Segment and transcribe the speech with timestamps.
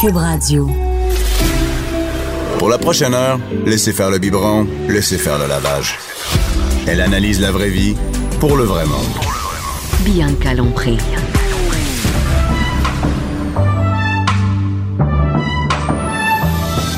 [0.00, 0.66] Cube Radio.
[2.58, 5.98] Pour la prochaine heure, laissez faire le biberon, laissez faire le lavage.
[6.86, 7.94] Elle analyse la vraie vie
[8.38, 9.04] pour le vrai monde.
[10.00, 10.96] Bianca Lompré.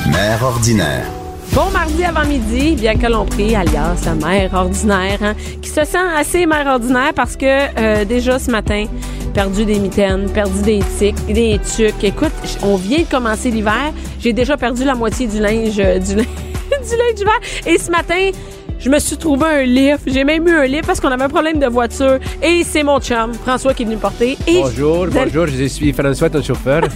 [0.06, 1.06] Mère ordinaire.
[1.55, 5.98] Bon mardi avant-midi, bien que l'on prie, alias la mère ordinaire, hein, qui se sent
[6.16, 8.87] assez mère ordinaire parce que euh, déjà ce matin,
[9.32, 12.02] perdu des mitaines, perdu des tics, des tucs.
[12.04, 12.32] Écoute,
[12.62, 16.22] on vient de commencer l'hiver, j'ai déjà perdu la moitié du linge euh, du, lin-
[16.25, 17.41] du linge d'hiver.
[17.66, 18.30] Et ce matin,
[18.78, 20.00] je me suis trouvé un lift.
[20.06, 22.19] J'ai même eu un lift parce qu'on avait un problème de voiture.
[22.42, 24.36] Et c'est mon chum, François, qui est venu me porter.
[24.47, 26.83] Et Bonjour, je- bonjour, je suis François, ton chauffeur.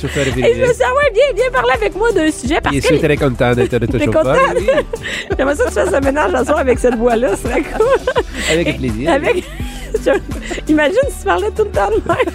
[0.00, 2.60] Chauffeur Et je me suis dit, ah ouais, viens, viens parler avec moi d'un sujet
[2.60, 4.12] parce Je que suis très content d'être ton chauffeur.
[4.24, 4.38] content?
[4.56, 4.66] Oui,
[5.38, 7.86] j'aimerais ça que tu fasses un ménage à soir avec cette voix-là, ce serait cool.
[8.52, 9.10] avec plaisir.
[9.12, 9.44] Avec...
[10.68, 12.34] Imagine si tu parlais tout le temps de même.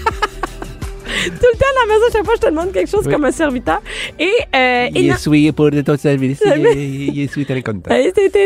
[1.25, 3.11] Tout le temps à la maison, chaque fois je te demande quelque chose Oui.
[3.13, 3.81] comme un serviteur.
[4.19, 6.39] Et, euh, et Je suis pour ton service.
[6.45, 7.89] Je suis très content.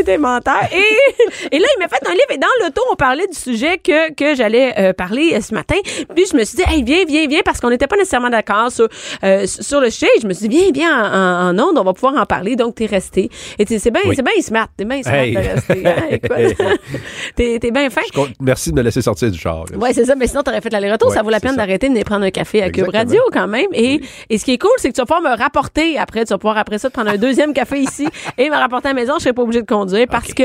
[0.06, 0.64] T'es menteur.
[0.74, 2.32] Et, et là, il m'a fait un livre.
[2.32, 5.76] Et dans l'auto, on parlait du sujet que, que j'allais euh, parler euh, ce matin.
[6.16, 8.72] Puis je me suis dit, hey, viens, viens, viens, parce qu'on n'était pas nécessairement d'accord
[8.72, 8.88] sur,
[9.24, 10.08] euh, sur le sujet.
[10.22, 12.56] Je me suis dit, viens, viens en, en, en onde, on va pouvoir en parler.
[12.56, 13.30] Donc, t'es resté.
[13.60, 14.16] Et c'est bien, Oui.
[14.16, 14.68] c'est bien smart.
[14.78, 15.34] T'es bien smart Hey.
[15.34, 15.84] de rester.
[15.86, 16.76] hein,
[17.36, 18.02] t'es, bien fin.
[18.08, 19.66] Je compte- Merci de me laisser sortir du char.
[19.78, 20.16] Ouais, c'est ça.
[20.16, 21.10] Mais sinon, t'aurais fait l'aller-retour.
[21.10, 22.98] Ouais, ça vaut la peine d'arrêter de venir prendre un café à Cube Exactement.
[22.98, 23.68] Radio quand même.
[23.74, 26.26] Et, et ce qui est cool, c'est que tu vas pouvoir me rapporter après.
[26.26, 28.08] Tu vas pouvoir après ça te prendre un deuxième café ici
[28.38, 29.14] et me rapporter à la maison.
[29.18, 30.44] Je serai pas obligée de conduire parce que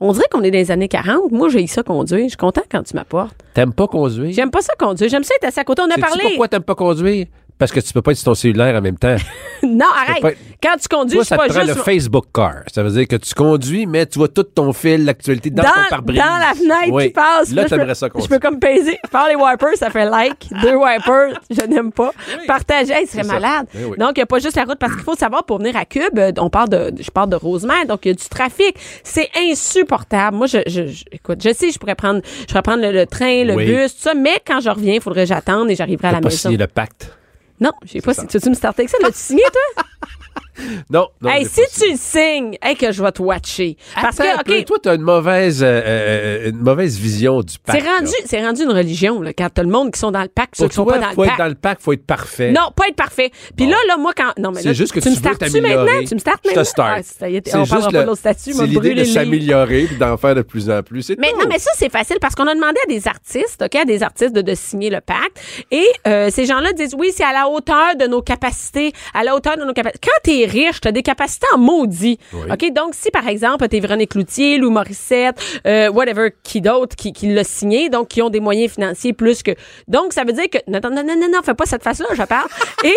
[0.00, 1.32] on dirait qu'on est dans les années 40.
[1.32, 2.24] Moi, j'ai ça conduire.
[2.24, 3.34] Je suis content quand tu m'apportes.
[3.54, 4.32] T'aimes pas conduire?
[4.32, 5.10] J'aime pas ça conduire.
[5.10, 5.82] J'aime ça être assis à côté.
[5.82, 6.22] On a parlé.
[6.22, 7.26] pourquoi t'aimes pas conduire?
[7.58, 9.16] Parce que tu peux pas être sur ton cellulaire en même temps.
[9.64, 10.22] non, arrête.
[10.22, 10.30] pas-
[10.62, 11.76] Quand tu conduis, Toi, je suis ça te pas prend juste.
[11.76, 12.54] le Facebook car.
[12.72, 15.70] Ça veut dire que tu conduis, mais tu vois tout ton fil, l'actualité dans, dans,
[15.70, 16.18] ton pare-brise.
[16.18, 17.06] dans la fenêtre Oui.
[17.06, 17.50] qui passe.
[17.52, 18.98] Là, t'aimerais ça Je peux comme peser.
[19.10, 20.48] Faire les wipers, ça fait like.
[20.62, 22.12] Deux wipers, je n'aime pas.
[22.46, 23.66] Partager, ce serait malade.
[23.74, 23.96] Oui.
[23.98, 25.84] Donc, il n'y a pas juste la route parce qu'il faut savoir pour venir à
[25.84, 28.76] Cube, euh, on parle de, je parle de Rosemère, donc il y a du trafic.
[29.02, 30.36] C'est insupportable.
[30.36, 33.06] Moi, je, je, je- écoute, je sais, je pourrais prendre, je pourrais prendre le, le
[33.06, 36.08] train, le bus, tout ça, mais quand je reviens, il faudrait que j'attende et j'arriverai
[36.08, 36.50] à la maison.
[36.50, 37.12] le pacte?
[37.60, 38.14] Non, j'ai pas.
[38.14, 38.98] Tu veux-tu me starter avec ça?
[39.02, 39.84] L'as-tu signé, toi?
[40.90, 41.30] Non, non.
[41.30, 43.76] hey, si tu le signes, hey, que je vais te watcher.
[43.94, 44.64] Parce Attends que, OK.
[44.64, 47.80] toi, t'as une mauvaise, euh, euh, une mauvaise vision du pacte.
[47.82, 50.28] C'est rendu, c'est rendu une religion, là, quand t'as le monde qui sont dans le
[50.28, 51.38] pacte, ceux qui sont pas dans faut le être pacte.
[51.40, 52.52] dans le pacte, faut être parfait.
[52.52, 53.30] Non, pas être parfait.
[53.56, 53.72] Puis Bon.
[53.72, 54.32] là, là, moi, quand.
[54.38, 55.76] Non, mais C'est là, juste que tu tu me t'améliorer.
[55.76, 56.04] maintenant?
[56.08, 56.64] Tu me startes Je te maintenant?
[56.64, 57.04] start.
[57.20, 59.84] Ah, est, C'est on juste parlera le- pas de l'autre statut, C'est l'idée de s'améliorer
[59.84, 61.10] puis d'en faire de plus en plus.
[61.18, 61.38] Mais tout.
[61.38, 64.02] non, mais ça, c'est facile parce qu'on a demandé à des artistes, OK, à des
[64.02, 65.40] artistes de, de signer le pacte.
[65.70, 69.34] Et euh, ces gens-là disent oui, c'est à la hauteur de nos capacités, à la
[69.34, 70.00] hauteur de nos capacités.
[70.02, 72.18] Quand t'es riche, t'as des capacités en maudit.
[72.32, 77.12] OK, donc si par exemple, t'es Véronique Cloutier, Lou Morissette, euh, whatever, qui d'autre qui,
[77.12, 79.52] qui l'a signé, donc qui ont des moyens financiers plus que.
[79.86, 80.58] Donc, ça veut dire que.
[80.66, 82.48] Non, non, non, non, non, non, fais pas cette face-là, je parle.
[82.84, 82.96] Et.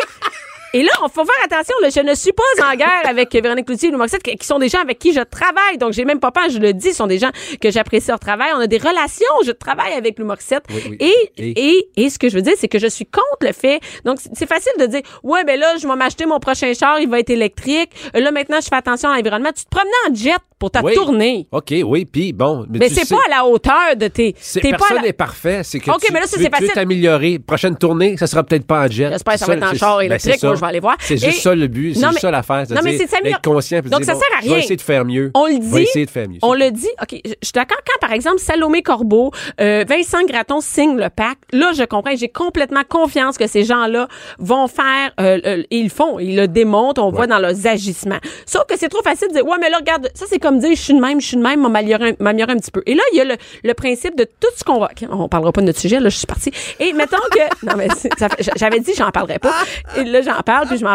[0.73, 1.75] Et là, il faut faire attention.
[1.81, 4.57] Là, je ne suis pas en guerre avec Véronique Cloutier et Lou Morissette, qui sont
[4.59, 5.77] des gens avec qui je travaille.
[5.77, 8.19] Donc, j'ai même pas peur, je le dis, ce sont des gens que j'apprécie leur
[8.19, 8.51] travail.
[8.55, 9.25] On a des relations.
[9.45, 10.63] Je travaille avec Lou Morissette.
[10.69, 10.97] Oui, oui.
[10.99, 11.69] Et, Et?
[11.75, 13.79] et, et ce que je veux dire, c'est que je suis contre le fait.
[14.05, 17.09] Donc, c'est- facile de dire, ouais, ben là, je vais m'acheter mon prochain char, il
[17.09, 17.89] va être électrique.
[18.13, 19.49] Là, maintenant, je fais attention à l'environnement.
[19.55, 20.93] Tu te promenais en jet pour ta Oui.
[20.93, 21.47] tournée.
[21.51, 22.65] OK, oui, puis bon.
[22.69, 24.35] Mais, Mais tu c'est sais- pas à la hauteur de tes.
[24.37, 25.61] à personne la- n'est parfait.
[25.63, 27.39] C'est que tu, mais là, ça, tu tu t'améliorer.
[27.39, 29.09] Prochaine tournée, ça sera peut-être pas en jet.
[29.09, 30.43] J'espère que ça va être en char ben, électrique.
[30.43, 30.60] Moi.
[30.61, 30.95] Je vais aller voir.
[30.99, 31.95] C'est Et- juste ça le but.
[31.95, 32.65] C'est juste ça l'affaire.
[32.69, 33.81] non, mais c'est conscient.
[33.81, 34.57] puis Donc, ça sert à rien.
[34.57, 35.31] essayer de faire mieux.
[35.33, 35.69] On le dit.
[35.71, 36.39] vais essayer de faire mieux.
[36.41, 36.89] On le dit.
[37.01, 41.43] OK, je suis d'accord quand, par exemple, Salomé Corbeau, euh, Vincent Gratton signe le pacte.
[41.51, 42.15] Là, je comprends.
[42.15, 46.47] J'ai complètement confiance que ces gens-là vont faire, euh, euh, ils le font, ils le
[46.47, 48.19] démontrent, on voit dans leurs agissements.
[48.45, 50.71] Sauf que c'est trop facile de dire, ouais, mais là, regarde, ça, c'est comme dire,
[50.75, 52.83] je suis de même, je suis de même, m'améliorer un, petit peu.
[52.85, 55.61] Et là, il y a le, principe de tout ce qu'on va, on parlera pas
[55.61, 56.51] de notre sujet, là, je suis partie.
[56.79, 57.87] Et mettons que, non, mais
[58.17, 59.53] ça j'avais dit, j'en parlerai pas.
[59.97, 60.85] Et là, j'en parle, puis je.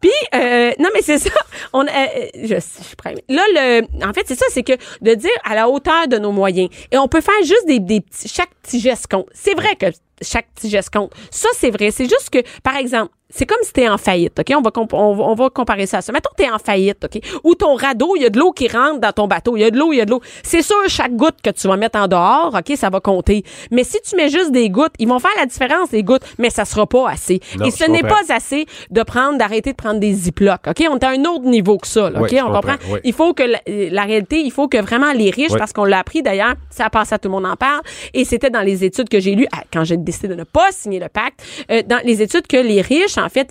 [0.00, 1.30] Puis, euh, non, mais c'est ça.
[1.72, 1.88] On, euh,
[2.34, 2.94] je, suis.
[3.28, 6.32] Là, le, en fait, c'est ça, c'est que de dire à la hauteur de nos
[6.32, 6.68] moyens.
[6.90, 9.26] Et on peut faire juste des, des petits, chaque petit geste compte.
[9.32, 9.86] C'est vrai que
[10.22, 11.12] chaque petit geste compte.
[11.30, 11.90] Ça, c'est vrai.
[11.90, 14.46] C'est juste que, par exemple, c'est comme si t'es en faillite, OK?
[14.56, 16.12] On va, on, va, on va comparer ça à ça.
[16.12, 17.20] Mettons que t'es en faillite, OK?
[17.44, 19.56] Ou ton radeau, il y a de l'eau qui rentre dans ton bateau.
[19.56, 20.20] Il y a de l'eau, il y a de l'eau.
[20.44, 23.42] C'est sûr, chaque goutte que tu vas mettre en dehors, OK, ça va compter.
[23.72, 26.50] Mais si tu mets juste des gouttes, ils vont faire la différence, les gouttes, mais
[26.50, 27.40] ça sera pas assez.
[27.58, 30.84] Non, Et ce n'est pas assez de prendre, d'arrêter de prendre des ziplocs, OK?
[30.90, 32.28] On est à un autre niveau que ça, là, OK?
[32.30, 32.76] Oui, on comprend?
[32.90, 33.00] oui.
[33.04, 35.58] Il faut que la, la réalité, il faut que vraiment les riches, Oui.
[35.58, 37.82] parce qu'on l'a appris d'ailleurs, ça a passé à tout le monde en parle,
[38.14, 41.00] et c'était dans les études que j'ai lues quand j'ai décidé de ne pas signer
[41.00, 41.40] le pacte,
[41.70, 43.48] euh, dans les études que les riches, en fait,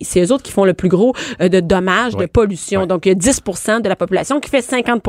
[0.00, 2.82] c'est eux autres qui font le plus gros euh, de dommages, de pollution.
[2.82, 2.86] Oui.
[2.86, 5.02] Donc, il y a 10% de la population qui fait 50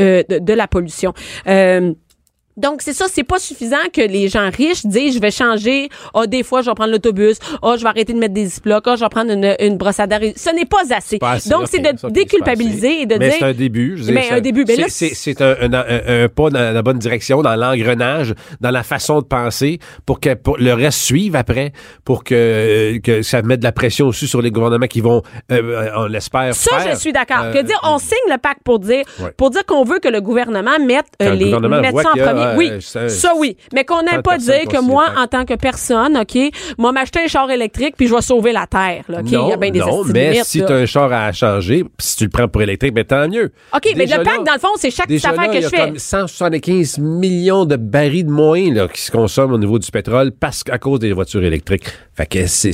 [0.00, 1.12] euh, de, de la pollution.
[1.46, 1.92] Euh,
[2.56, 6.26] donc, c'est ça, c'est pas suffisant que les gens riches disent, je vais changer, ah,
[6.26, 8.96] des fois, je vais prendre l'autobus, ah, je vais arrêter de mettre des ziplocs, ah,
[8.96, 10.18] je vais prendre une, une brosse à dents.
[10.36, 11.18] Ce n'est pas assez.
[11.18, 13.36] Pas assez, Donc, c'est de déculpabiliser et de mais dire...
[13.38, 13.96] c'est un début.
[13.98, 16.50] Je Mais ça- un début, mais c'est- là, c'est c'est un, un, un- un pas
[16.50, 20.72] dans la bonne direction, dans l'engrenage, dans la façon de penser, pour que pour le
[20.72, 21.72] reste suive après,
[22.04, 25.22] pour que que ça mette de la pression aussi sur les gouvernements qui vont,
[25.52, 26.94] euh, on l'espère, Ça, faire.
[26.94, 27.44] je suis d'accord.
[27.44, 29.32] Euh, que dire, on signe le pacte pour dire, Ouais.
[29.36, 32.16] pour dire qu'on veut que le gouvernement mette euh, le les gouvernement mette ça en
[32.16, 32.43] premier.
[32.56, 36.16] Oui, ça- ça, oui, mais qu'on n'aime pas dire que moi, en tant que personne,
[36.16, 36.38] ok,
[36.78, 39.04] moi m'acheter un char électrique puis je vais sauver la terre.
[39.08, 40.86] Là, ok, non, il y a bien des non, mais limites, si tu as un
[40.86, 43.52] char à changer, pis si tu le prends pour électrique, ben tant mieux.
[43.74, 45.62] Ok, mais le là- dans le fond, c'est chaque petite affaire là, que il y
[45.62, 45.76] je a fais.
[45.86, 50.32] comme 175 millions de barils de moins là, qui se consomment au niveau du pétrole
[50.32, 51.84] parce qu'à cause des voitures électriques.
[52.16, 52.72] Fait que c'est,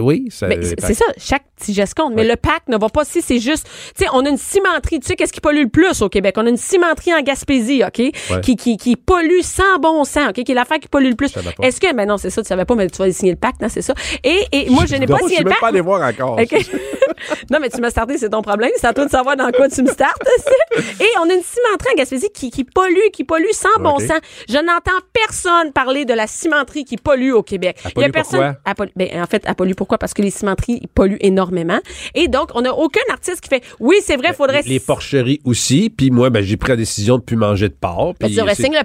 [0.00, 2.14] oui, ça, Mais c'est ça, chaque petit geste compte.
[2.14, 2.28] Mais Ouais.
[2.28, 3.68] le pacte ne va pas si c'est juste.
[3.96, 5.00] Tu sais, on a une cimenterie.
[5.00, 6.34] Tu sais, qu'est-ce qui pollue le plus au Québec?
[6.38, 8.00] On a une cimenterie en Gaspésie, OK?
[8.42, 10.42] Qui, qui, qui pollue sans bon sens, OK?
[10.44, 11.32] Qui est l'affaire qui pollue le plus.
[11.62, 11.94] Est-ce que.
[11.94, 13.82] Ben non, c'est ça, tu savais pas, mais tu vas signer le pacte, non, c'est
[13.82, 13.94] ça.
[14.24, 15.60] Et, et moi, je n'ai pas signé je le suis même pacte.
[15.60, 16.38] pas allé voir encore.
[17.50, 18.70] Non, mais tu m'as starté, c'est ton problème.
[18.76, 20.22] C'est à toi de savoir dans quoi tu me startes.
[21.00, 24.20] Et on a une cimenterie en Gaspésie qui, qui pollue, qui pollue sans bon sens.
[24.48, 27.76] Je n'entends personne parler de la cimenterie qui pollue au Québec.
[27.96, 28.56] Il y a personne.
[28.76, 29.98] pollue- ben, en fait, elle pollue pourquoi?
[29.98, 31.78] Parce que les cimenteries polluent énormément.
[32.14, 34.62] Et donc, on n'a aucun artiste qui fait, oui, c'est vrai, faudrait.
[34.62, 35.90] Les porcheries aussi.
[35.90, 38.14] Puis moi, ben, j'ai pris la décision de plus manger de porc.
[38.18, 38.36] Ben, Puis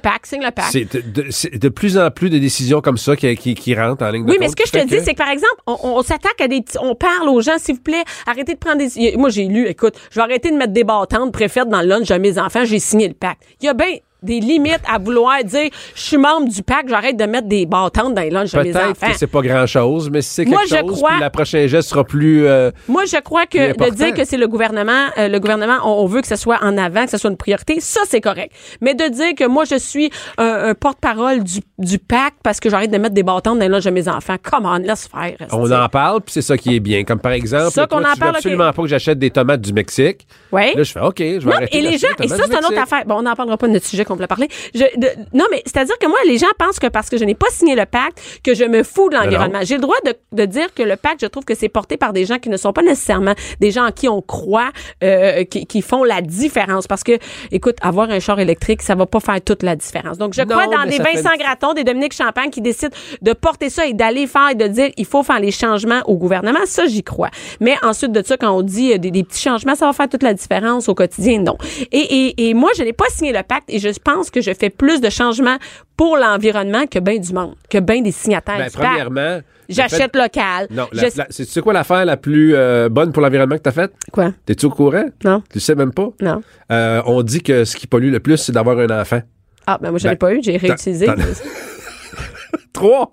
[0.04, 3.36] le signe le c'est de, de- de plus en plus de décisions comme ça qui,
[3.36, 5.18] qui, qui rentrent en ligne de Oui, mais ce que je te dis, c'est que
[5.18, 8.54] par exemple, on, on s'attaque à des on parle aux gens, s'il vous plaît, arrêtez
[8.54, 9.16] de prendre des.
[9.18, 12.08] Moi, j'ai lu, écoute, je vais arrêter de mettre des bâtantes préfaites dans le lunch
[12.08, 13.42] de mes enfants, j'ai signé le pacte.
[13.62, 13.88] Il y a bien
[14.26, 18.14] des limites à vouloir dire, je suis membre du pacte, j'arrête de mettre des bâtantes
[18.14, 19.12] dans les lunchs de mes Peut-être enfants.
[19.12, 21.90] que c'est pas grand-chose, mais si c'est quelque Moi, je chose, crois- la prochaine geste
[21.90, 22.46] sera plus...
[22.48, 26.04] euh, Moi, je crois que de dire que c'est le gouvernement, euh, le gouvernement, on,
[26.04, 28.52] on veut que ce soit en avant, que ce soit une priorité, ça c'est correct.
[28.82, 32.70] Mais de dire que moi je suis un, un porte-parole du, du pacte parce que
[32.70, 35.36] j'arrête de mettre des bâtons dans les lunchs de mes enfants, come on, laisse faire.
[35.52, 37.04] on en parle, puis c'est ça qui est bien.
[37.04, 40.26] Comme par exemple, Ça qu'on en parle, absolument pas que j'achète des tomates du Mexique.
[40.52, 40.74] Ouais.
[40.76, 42.66] Là, je fais OK, je vais Non, arrêter et les gens, et ça, c'est une
[42.66, 43.04] autre affaire.
[43.06, 44.48] Bon, on n'en parlera pas de notre sujet qu'on parler.
[44.74, 47.36] Je, de- non, mais c'est-à-dire que moi, les gens pensent que parce que je n'ai
[47.36, 49.60] pas signé le pacte, que je me fous de l'environnement.
[49.64, 52.14] J'ai le droit de, de dire que le pacte, je trouve que c'est porté par
[52.14, 54.70] des gens qui ne sont pas nécessairement des gens en qui on croit,
[55.04, 56.88] euh, qui, qui font la différence.
[56.88, 57.18] Parce que,
[57.52, 60.18] écoute, avoir un char électrique, ça va pas faire toute la différence.
[60.18, 63.34] Donc, je Non, crois dans des fait Vincent Gratton, des Dominique Champagne qui décident de
[63.34, 66.60] porter ça et d'aller faire et de dire il faut faire les changements au gouvernement.
[66.66, 67.30] Ça, j'y crois.
[67.60, 70.10] Mais ensuite de ça, quand on dit euh, des, des petits changements, ça va faire
[70.10, 71.58] toute la différence au quotidien, non.
[71.92, 74.52] Et, et, et moi, je n'ai pas signé le pacte et je pense que je
[74.54, 75.58] fais plus de changements
[75.98, 79.40] pour l'environnement que bien du monde, que bien des signataires Ben, premièrement...
[79.68, 80.68] J'achète fait- local.
[80.70, 83.62] Non, Je- la, c'est tu sais quoi l'affaire la plus euh, bonne pour l'environnement que
[83.64, 83.94] t'as faite?
[84.12, 84.32] Quoi?
[84.46, 85.06] T'es-tu au courant?
[85.24, 85.42] Non.
[85.50, 86.10] Tu le sais même pas?
[86.22, 86.44] Non.
[86.72, 89.22] Euh, on dit que ce qui pollue le plus, c'est d'avoir un enfant.
[89.66, 91.08] Ah, ben moi, je l'ai Ben, pas eu, j'ai réutilisé.
[92.74, 93.12] Trois.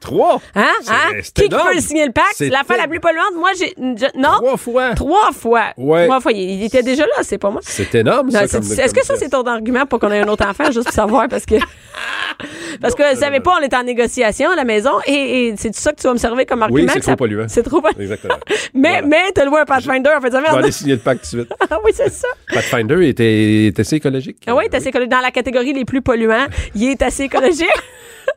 [0.00, 0.40] Trois!
[0.54, 0.64] Hein?
[0.82, 0.96] C'est- Hein?
[1.22, 2.34] c'est Qui qui peut signer le pacte?
[2.36, 3.74] C'est La fois la plus polluante, moi, j'ai.
[3.78, 4.30] Non?
[4.38, 4.94] Trois fois!
[4.94, 5.64] Trois fois.
[5.76, 6.06] Ouais.
[6.06, 6.32] Trois fois.
[6.32, 7.60] Il, il était déjà là, c'est pas moi.
[7.64, 8.46] C'est énorme, ça.
[8.46, 10.92] c'est- Est-ce que ça, c'est ton argument pour qu'on ait un autre enfant, juste pour
[10.92, 11.26] savoir?
[11.28, 11.56] Parce que.
[12.80, 15.74] Parce que, vous savez pas, on est en négociation à la maison et, et c'est
[15.74, 16.92] ça que tu vas me servir comme argument?
[16.92, 17.46] c'est que ça- trop polluant.
[17.48, 17.98] C'est trop polluant.
[18.00, 18.36] Exactement.
[18.74, 19.06] Mais, Voilà.
[19.08, 20.58] mais, t'as loué un Pathfinder en fait vais merde.
[20.58, 21.52] aller signer le pacte tout de suite.
[21.70, 22.28] Ah oui, c'est ça.
[22.54, 24.36] Pathfinder était, était assez écologique.
[24.46, 25.10] Ah oui, t'es assez écologique.
[25.10, 27.66] Dans la catégorie les plus polluants, il est assez écologique.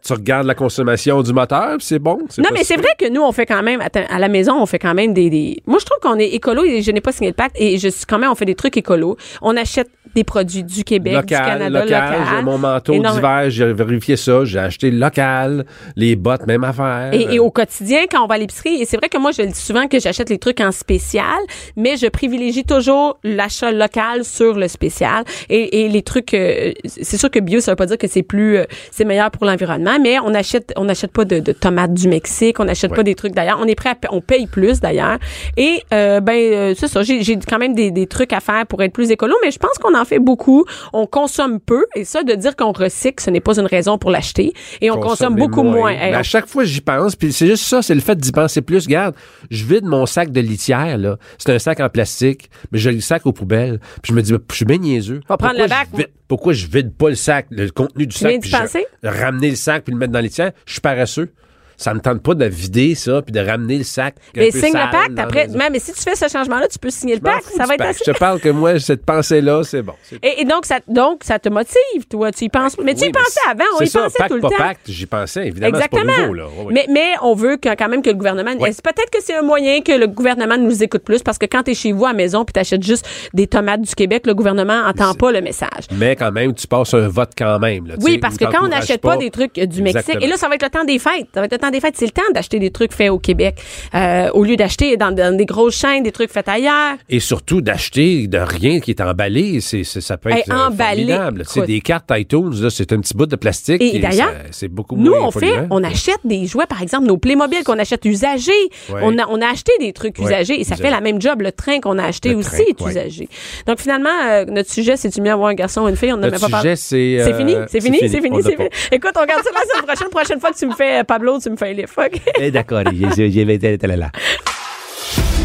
[0.05, 2.19] Tu regardes la consommation du moteur, c'est bon.
[2.37, 4.79] Non, mais c'est vrai que nous, on fait quand même, à la maison, on fait
[4.79, 7.29] quand même des, des- moi, je trouve qu'on est écolo et je n'ai pas signé
[7.29, 9.17] le pacte et je suis quand même, on fait des trucs écolo.
[9.41, 12.27] On achète des produits du Québec, du Local, Canada, local, local.
[12.37, 17.11] j'ai mon manteau d'hiver, j'ai vérifié ça, j'ai acheté local, les bottes, même affaire.
[17.13, 19.41] Et, et au quotidien, quand on va à l'épicerie, et c'est vrai que moi, je
[19.43, 21.39] le dis souvent que j'achète les trucs en spécial,
[21.77, 25.23] mais je privilégie toujours l'achat local sur le spécial.
[25.49, 28.23] Et, et les trucs, euh, c'est sûr que bio, ça veut pas dire que c'est
[28.23, 31.93] plus, euh, c'est meilleur pour l'environnement, mais on achète, on n'achète pas de, de tomates
[31.93, 32.97] du Mexique, on n'achète Ouais.
[32.97, 33.59] pas des trucs d'ailleurs.
[33.61, 35.17] On est prêt à on paye plus d'ailleurs.
[35.57, 38.81] Et euh, ben euh, c'est ça, j'ai quand même des, des trucs à faire pour
[38.83, 40.65] être plus écolo, mais je pense qu'on en fait beaucoup.
[40.93, 44.11] On consomme peu et ça de dire qu'on recycle, ce n'est pas une raison pour
[44.11, 44.53] l'acheter.
[44.81, 45.91] Et on consomme beaucoup moins.
[45.91, 47.15] Hey, à chaque fois, j'y pense.
[47.15, 48.85] Puis c'est juste ça, c'est le fait d'y penser plus.
[48.85, 49.15] Regarde,
[49.49, 51.17] je vide mon sac de litière, là.
[51.37, 53.79] C'est un sac en plastique, mais je le sac aux poubelles.
[54.01, 55.21] Puis je me dis, je suis bien niaiseux.
[55.29, 58.07] Va prendre Pourquoi le bac, je vide- Pourquoi je vide pas le sac, le contenu
[58.07, 60.51] du sac, puis je- ramener le sac puis le mettre dans la litière?
[60.65, 61.31] Je suis paresseux.
[61.81, 64.15] Ça me tente pas de vider ça puis de ramener le sac.
[64.35, 65.47] mais signe sale le pacte après.
[65.47, 67.45] les- Mais, si tu fais ce changement-là, tu peux signer le pacte.
[67.57, 68.03] Ça va être assez.
[68.05, 69.93] Je te parle que moi, cette pensée-là, c'est bon.
[70.21, 72.31] Et, et donc, ça, donc, ça te motive, toi.
[72.31, 72.77] Tu y penses.
[72.83, 73.63] Mais tu y Oui, pensais avant.
[73.79, 74.55] On y ça, pensait pacte, tout le pas temps.
[74.57, 75.75] pacte, j'y pensais, évidemment.
[75.75, 76.13] Exactement.
[76.13, 76.45] Pas nouveau, là.
[76.47, 76.73] Ouais, ouais.
[76.73, 78.51] Mais, mais on veut que, quand même que le gouvernement.
[78.55, 81.23] Peut-être que c'est un moyen que le gouvernement nous écoute plus?
[81.23, 83.81] Parce que quand tu es chez vous à la maison puis t'achètes juste des tomates
[83.81, 85.85] du Québec, le gouvernement entend pas le message.
[85.93, 87.87] Mais quand même, tu passes un vote quand même.
[87.87, 90.37] Là, tu Oui, parce que quand on n'achète pas, des trucs du Mexique, et là,
[90.37, 91.27] ça va être le temps des fêtes.
[91.33, 91.95] Ça va être le temps des fêtes.
[91.97, 93.55] C'est le temps d'acheter des trucs faits au Québec.
[93.95, 96.95] Euh, au lieu d'acheter dans, dans des grosses chaînes, des trucs faits ailleurs.
[97.09, 101.05] Et surtout d'acheter de rien qui est emballé, c'est, c'est- ça peut être euh, emballé,
[101.07, 101.43] formidable.
[101.45, 101.67] Tu écoute.
[101.67, 103.81] des cartes iTunes, là, c'est un petit bout de plastique.
[103.81, 107.07] Et et d'ailleurs, c'est beaucoup Nous, moins on fait, on achète des jouets, par exemple,
[107.07, 108.51] nos Playmobil qu'on achète usagés.
[108.89, 108.99] Ouais.
[109.03, 111.41] On, a, on a acheté des trucs Ouais, usagés et ça fait la même job.
[111.41, 112.91] Le train qu'on a acheté Le aussi train, est ouais.
[112.91, 113.29] usagé.
[113.67, 116.11] Donc, finalement, euh, notre sujet, c'est-tu mieux avoir un garçon ou une fille?
[116.11, 116.75] On n'en a Notre pas parlé.
[116.75, 117.17] c'est...
[117.23, 118.63] C'est euh, fini, c'est fini, c'est fini, c'est pas.
[118.63, 118.69] fini?
[118.91, 120.09] Écoute, on regarde ça la semaine prochaine.
[120.09, 121.55] Prochaine fois que tu me fais Pablo, tu me
[121.87, 122.19] fuck.
[122.39, 122.81] Eh, d'accord,
[123.15, 123.45] j'ai j'ai-
[123.87, 124.11] là, là.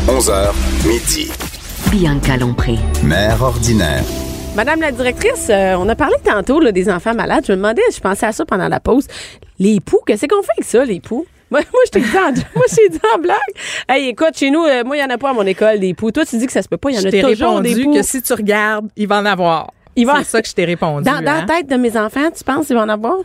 [0.09, 0.53] 11h,
[0.87, 1.31] midi.
[1.91, 2.77] Bianca Lompré.
[3.03, 4.03] Mère ordinaire.
[4.55, 7.45] Madame la directrice, euh, on a parlé tantôt là, des enfants malades.
[7.47, 9.07] Je me demandais, je pensais à ça pendant la pause.
[9.59, 11.27] Les poux, qu'est-ce qu'on fait avec ça, les poux?
[11.51, 13.37] Moi, moi je t'ai dit en, moi, je t'ai dit en blague.
[13.89, 15.93] Hey, écoute, chez nous, euh, moi, il n'y en a pas à mon école, des
[15.95, 16.11] poux.
[16.11, 17.61] Toi, tu dis que ça se peut pas, il y en Je a t'ai toujours
[17.61, 17.95] des répondu poux.
[17.95, 19.71] que si tu regardes, il va en avoir.
[19.97, 21.05] Il va- C'est ça que je t'ai répondu.
[21.05, 21.45] Dans, dans hein.
[21.47, 23.17] la tête de mes enfants, tu penses qu'ils vont en avoir?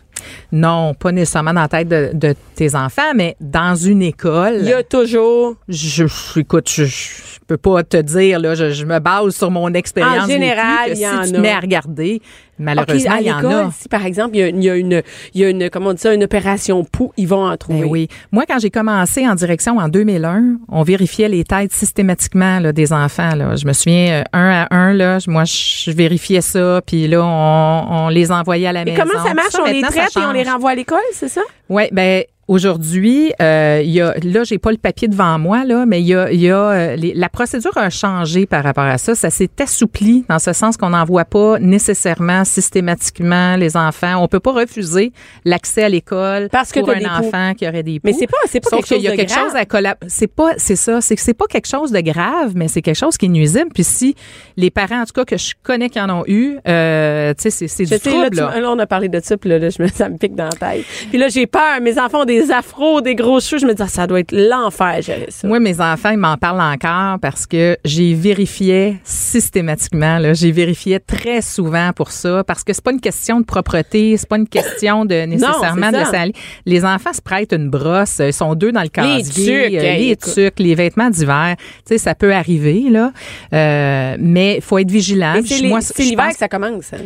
[0.52, 4.58] Non, pas nécessairement dans la tête de, de tes enfants, mais dans une école.
[4.60, 5.56] Il y a toujours.
[5.68, 9.52] Je, je- écoute, je, je peux pas te dire, là, je, je me base sur
[9.52, 10.26] mon expérience.
[10.26, 11.26] En général, il y en si a.
[11.28, 12.22] tu te mets à regarder,
[12.60, 13.72] malheureusement, à il y en a.
[13.72, 15.02] Si, par exemple, il y a, il y a une,
[15.34, 17.82] il y a une, comment on dit ça, une opération poux, ils vont en trouver.
[17.82, 18.08] Ben oui.
[18.32, 22.94] Moi, quand j'ai commencé en direction en 2001, on vérifiait les têtes systématiquement là, des
[22.94, 23.36] enfants.
[23.36, 23.56] Là.
[23.56, 27.22] Je me souviens, euh, un à un, là, je- moi, je vérifiais ça, puis là,
[27.24, 29.04] on, on les envoyait à la Et maison.
[29.04, 29.54] comment ça marche?
[29.60, 31.42] on les traite et on les renvoie à l'école, c'est ça?
[31.70, 32.24] Oui, ben
[32.56, 36.08] aujourd'hui, euh, il y a là, j'ai pas le papier devant moi là, mais il
[36.08, 39.16] y a, il y a euh, les- la procédure a changé par rapport à ça.
[39.16, 44.22] Ça s'est assoupli dans ce sens qu'on n'envoie pas nécessairement systématiquement les enfants.
[44.22, 45.14] On peut pas refuser
[45.46, 47.12] l'accès à l'école Parce pour un des poux.
[47.28, 48.08] enfant qui aurait des poux.
[48.08, 49.44] Mais c'est pas, c'est pas Sauf quelque chose y a de quelque grave.
[49.46, 49.98] chose à collab...
[50.08, 52.98] c'est pas c'est ça c'est que c'est pas quelque chose de grave mais c'est quelque
[52.98, 54.16] chose qui est nuisible puis si
[54.58, 57.68] les parents en tout cas que je connais qui en ont eu euh, tu sais
[57.68, 58.60] c'est du là, trouble tu- là.
[58.60, 60.46] là, on a parlé de ça, puis là, là, je me, ça me pique dans
[60.46, 60.86] la tête.
[61.10, 61.80] Puis là, j'ai peur.
[61.82, 63.60] Mes enfants ont des afros, des gros cheveux.
[63.60, 65.48] Je me dis, ah, ça doit être l'enfer, gérer ça.
[65.48, 70.18] Moi, mes enfants, ils m'en parlent encore parce que j'ai vérifié systématiquement.
[70.18, 74.16] Là, j'ai vérifié très souvent pour ça parce que c'est pas une question de propreté,
[74.18, 76.34] c'est pas une question de nécessairement de salir.
[76.66, 80.16] Les enfants se prêtent une brosse, ils sont deux dans le casier, tucs, euh, les
[80.16, 81.56] tucs, les vêtements d'hiver.
[81.58, 83.12] Tu sais, ça peut arriver là,
[83.54, 85.34] Euh, mais il faut être vigilant.
[85.46, 85.78] C'est l'hiver
[86.26, 86.94] pense- que ça commence.
[86.94, 86.98] hein.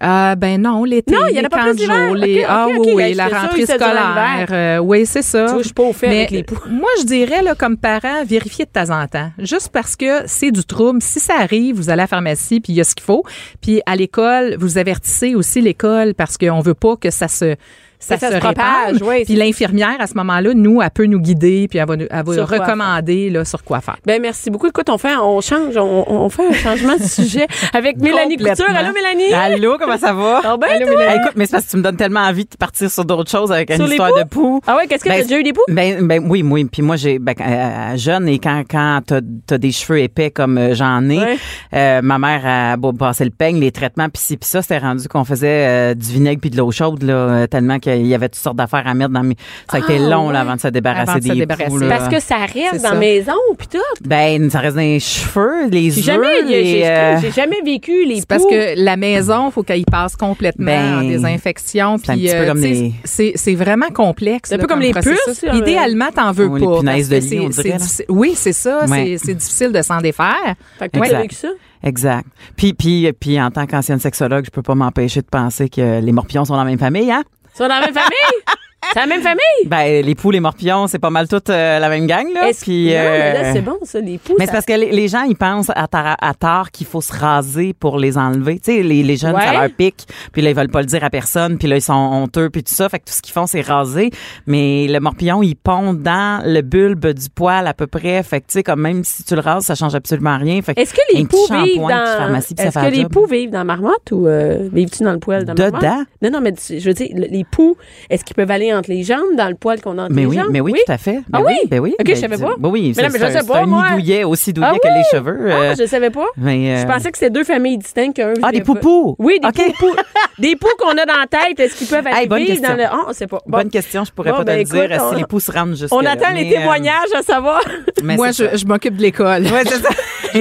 [0.00, 2.06] Ah ben non, l'été, Non, il y en a pas plus de l'hiver.
[2.06, 5.46] jour, les Ok, ah ok, oui Hey, la rentrée scolaire, euh, oui c'est ça.
[5.46, 6.58] Tu vois, je suis pas au fait Mais avec les poux.
[6.70, 10.50] Moi je dirais là comme parent, vérifiez de temps en temps, juste parce que c'est
[10.50, 11.02] du trouble.
[11.02, 13.24] Si ça arrive, vous allez à la pharmacie puis il y a ce qu'il faut.
[13.60, 17.56] Puis à l'école, vous avertissez aussi l'école parce qu'on veut pas que ça se
[17.98, 19.08] ça, Que ça se, se propage, répande.
[19.08, 22.06] oui, puis l'infirmière à ce moment-là, nous, elle peut nous guider puis elle va, nous-
[22.10, 23.96] elle va Sur quoi recommander là sur quoi faire.
[24.06, 24.68] Ben, merci beaucoup.
[24.68, 28.66] Écoute, on fait, on change, on, on fait un changement de sujet avec Mélanie Couture.
[28.68, 29.32] Allô, Mélanie?
[29.32, 30.40] Allô, comment ça va?
[30.44, 30.96] Ah ben, Allô, toi?
[30.98, 31.20] Mélanie.
[31.20, 33.50] Écoute, mais c'est parce que tu me donnes tellement envie de partir sur d'autres choses
[33.52, 34.18] avec une Sur les histoire poux?
[34.18, 34.60] de poux?
[34.66, 35.62] Ah ouais, qu'est-ce que Ben, t'as déjà eu des poux?
[35.68, 36.64] Ben, ben oui, oui.
[36.66, 40.56] Puis moi, j'ai ben, euh, jeune et quand quand t'as as des cheveux épais comme
[40.58, 41.36] euh, j'en ai, Ouais.
[41.74, 44.78] euh, ma mère a bon, passé le peigne, les traitements, puis ci, puis ça, c'était
[44.78, 48.14] rendu qu'on faisait euh, du vinaigre puis de l'eau chaude là, euh, tellement qu'il y
[48.14, 49.36] avait toutes sortes d'affaires à mettre dans mes.
[49.70, 51.68] Ça a été Ah, long là, avant de se débarrasser Avant de se des débarrasser.
[51.70, 51.88] poux.
[51.88, 53.78] Parce que ça reste dans la maison, puis tout.
[54.06, 56.82] ben ça reste dans les cheveux, les yeux, jamais, les.
[56.84, 58.20] euh, j'ai jamais vécu les poux.
[58.20, 61.96] C'est parce que la maison, faut qu'elle y passe complètement Ben, en désinfection.
[61.98, 64.48] c'est un Puis, petit peu euh, les- c'est c'est vraiment complexe.
[64.50, 65.18] C'est un là, peu comme les processus.
[65.40, 65.44] puces.
[65.54, 66.78] Idéalement, t'en veux les pas.
[66.80, 67.76] punaises parce de lit, on dirait,
[68.08, 68.84] Oui, c'est ça.
[68.86, 69.16] Ouais.
[69.18, 70.54] c'est- C'est difficile de s'en défaire.
[70.78, 71.48] Fait que vécu ça?
[71.82, 72.26] Exact.
[72.56, 76.12] Puis, puis, puis en tant qu'ancienne sexologue, je peux pas m'empêcher de penser que les
[76.12, 77.22] morpions sont dans la même famille, hein?
[77.58, 78.67] Ils sont dans la même famille?
[78.92, 79.66] C'est la même famille?
[79.66, 82.48] Ben, les poux, les morpions, c'est pas mal toute euh, la même gang, là.
[82.48, 84.34] Est-ce- Puis, non, mais là, euh, c'est bon, ça, les poux.
[84.38, 86.86] Mais ça- c'est parce que les, les gens, ils pensent à, tar- à tort qu'il
[86.86, 88.60] faut se raser pour les enlever.
[88.60, 89.42] Tu sais, les, les jeunes, Ouais.
[89.44, 90.06] ça leur pique.
[90.32, 91.58] Puis là, ils veulent pas le dire à personne.
[91.58, 92.50] Puis là, ils sont honteux.
[92.50, 92.88] Puis tout ça.
[92.88, 94.10] Fait que tout ce qu'ils font, c'est raser.
[94.46, 98.22] Mais le morpion, il pond dans le bulbe du poil à peu près.
[98.22, 100.62] Fait que tu sais, comme même si tu le rases, ça change absolument rien.
[100.62, 102.34] Fait que Est-ce que les poux vivent dans.
[102.36, 105.74] Est-ce que les poux vivent dans la marmotte ou euh, vivent-tu dans le poil marmotte?
[105.74, 106.04] Dedans?
[106.22, 107.76] Non, non, mais je veux dire, le- les poux,
[108.08, 110.26] est-ce qu'ils peuvent aller entre les jambes, dans le poil qu'on a entre Mais les
[110.26, 110.46] oui, jambes?
[110.50, 111.20] mais oui, tout à fait.
[111.32, 111.54] Ah Ben oui?
[111.68, 111.94] Ben oui.
[111.98, 112.54] Ok, Ben, je savais pas.
[112.58, 113.84] ben oui, Mais c'est non, mais je sais un- pas, un moi.
[113.88, 114.94] nid douillet, aussi douillet Ah que oui?
[114.96, 115.38] les cheveux.
[115.50, 116.26] Ah, euh, je savais pas.
[116.36, 118.16] mais, euh, Je pensais que c'était deux familles distinctes.
[118.16, 119.16] qu'un Ah, des poupous?
[119.18, 119.54] Oui, des Ok.
[119.74, 119.94] poupous.
[120.38, 122.68] des poux qu'on a dans la tête, est-ce qu'ils peuvent Hey, bonne question.
[122.70, 122.84] dans le...
[122.84, 123.38] Ah, on sait pas.
[123.46, 123.58] Bon.
[123.58, 125.50] Bonne question, je pourrais Bon, pas ben, te le écoute, dire on- si les pouces
[125.50, 127.60] rentrent jusque On attend les témoignages à savoir.
[128.02, 129.42] Moi, je, m'occupe de l'école.
[129.44, 129.88] Ouais, c'est ça.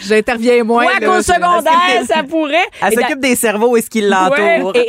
[0.00, 0.84] J'interviens moins.
[0.84, 2.56] Moi, là, qu'au secondaire, ça pourrait.
[2.82, 4.72] Elle s'occupe des cerveaux et ce qui l'entoure.
[4.76, 4.86] et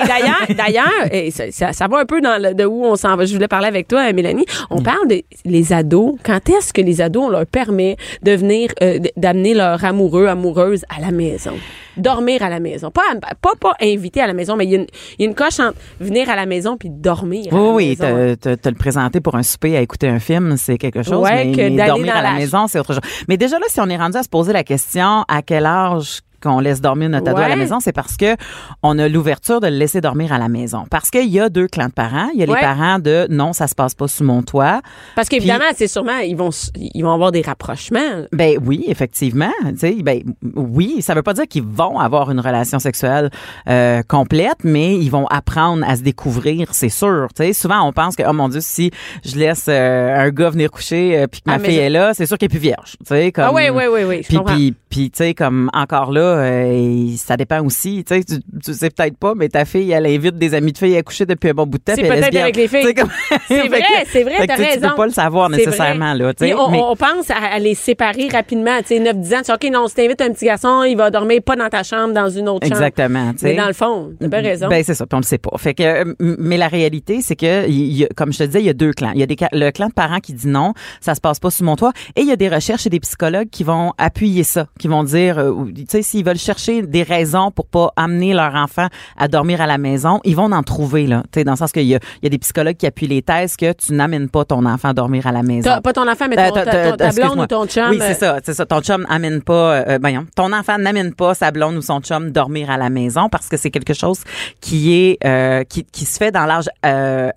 [0.55, 3.25] d'ailleurs, ça va un peu dans le, de où on s'en va.
[3.25, 4.45] Je voulais parler avec toi, Mélanie.
[4.69, 4.83] On Mm.
[4.83, 6.15] parle des les ados.
[6.23, 10.83] Quand est-ce que les ados on leur permet de venir euh, d'amener leur amoureux, amoureuse
[10.95, 11.53] à la maison,
[11.97, 13.01] dormir à la maison, pas
[13.41, 14.87] pas pas inviter à la maison, mais il y, a une-
[15.19, 17.53] il y a une coche entre venir à la maison puis dormir.
[17.53, 20.55] à Oui, oui, te, te, te le présenter pour un souper à écouter un film,
[20.57, 21.23] c'est quelque chose.
[21.23, 23.01] Ouais, mais, que mais d'aller dormir dans à la la- maison, c'est autre chose.
[23.27, 26.21] Mais déjà là, si on est rendu à se poser la question à quel âge
[26.41, 28.35] qu'on laisse dormir notre ado à la maison, c'est parce que
[28.83, 30.85] on a l'ouverture de le laisser dormir à la maison.
[30.89, 32.29] Parce qu'il y a deux clans de parents.
[32.33, 32.55] Il y a Ouais.
[32.55, 34.81] les parents de non, ça se passe pas sous mon toit.
[35.15, 38.25] Parce qu'évidemment, c'est sûrement ils vont ils vont avoir des rapprochements.
[38.31, 39.51] Ben oui, effectivement.
[39.69, 40.21] Tu sais, ben
[40.55, 43.29] oui, ça veut pas dire qu'ils vont avoir une relation sexuelle
[43.69, 47.27] euh, complète, mais ils vont apprendre à se découvrir, c'est sûr.
[47.35, 48.91] Tu sais, souvent on pense que oh mon dieu, si
[49.23, 52.13] je laisse euh, un gars venir coucher euh, puis que Ah, ma fille est là,
[52.13, 52.97] c'est sûr qu'elle est plus vierge.
[52.99, 56.30] Tu sais, comme Ah oui, oui, oui, oui, puis puis tu sais comme encore là,
[56.31, 58.03] euh, ça dépend aussi.
[58.07, 60.77] Tu sais, tu, tu sais peut-être pas, mais ta fille, elle invite des amis de
[60.77, 61.93] filles à coucher depuis un bon bout de temps.
[61.95, 62.93] C'est peut-être avec les filles.
[62.93, 63.09] Comme-
[63.47, 64.71] C'est vrai, c'est vrai, t'as raison.
[64.81, 66.33] Tu peux pas le savoir nécessairement là.
[66.33, 68.77] tu sais, Et on, mais- on pense à, à les séparer rapidement.
[68.79, 71.09] Tu sais, 9-10 ans, tu dis, OK, non, si t'invites un petit garçon, il va
[71.11, 72.77] dormir pas dans ta chambre, dans une autre chambre.
[72.81, 73.31] Exactement.
[73.41, 74.67] Mais dans le fond, t'as bien raison.
[74.69, 75.51] Ben c'est ça, puis on le sait pas.
[75.57, 78.69] Fait que euh, mais la réalité c'est que y comme je te disais, il y
[78.69, 79.11] a deux clans.
[79.13, 81.49] Il y a des le clan de parents qui dit non, ça se passe pas
[81.49, 84.43] sous mon toit et il y a des recherches et des psychologues qui vont appuyer
[84.43, 88.33] ça, qui vont dire euh, tu sais s'ils veulent chercher des raisons pour pas amener
[88.33, 88.87] leur enfant
[89.17, 91.71] à dormir à la maison, ils vont en trouver là, tu sais dans le sens
[91.71, 94.29] qu'il y a il y a des psychologues qui appuient les thèses que tu n'amènes
[94.29, 95.69] pas ton enfant à dormir à la maison.
[95.69, 97.89] T'as- pas ton enfant, mais Euh, ton, ta, t'as- ton- ta blonde ou ton chum.
[97.89, 98.65] Oui, euh, c'est ça, c'est ça.
[98.65, 102.31] Ton chum amène pas, euh, voyons, ton enfant n'amène pas sa blonde ou son chum
[102.31, 104.19] dormir à la maison parce que c'est quelque chose
[104.59, 107.29] qui est euh, qui, qui se fait dans l'âge euh,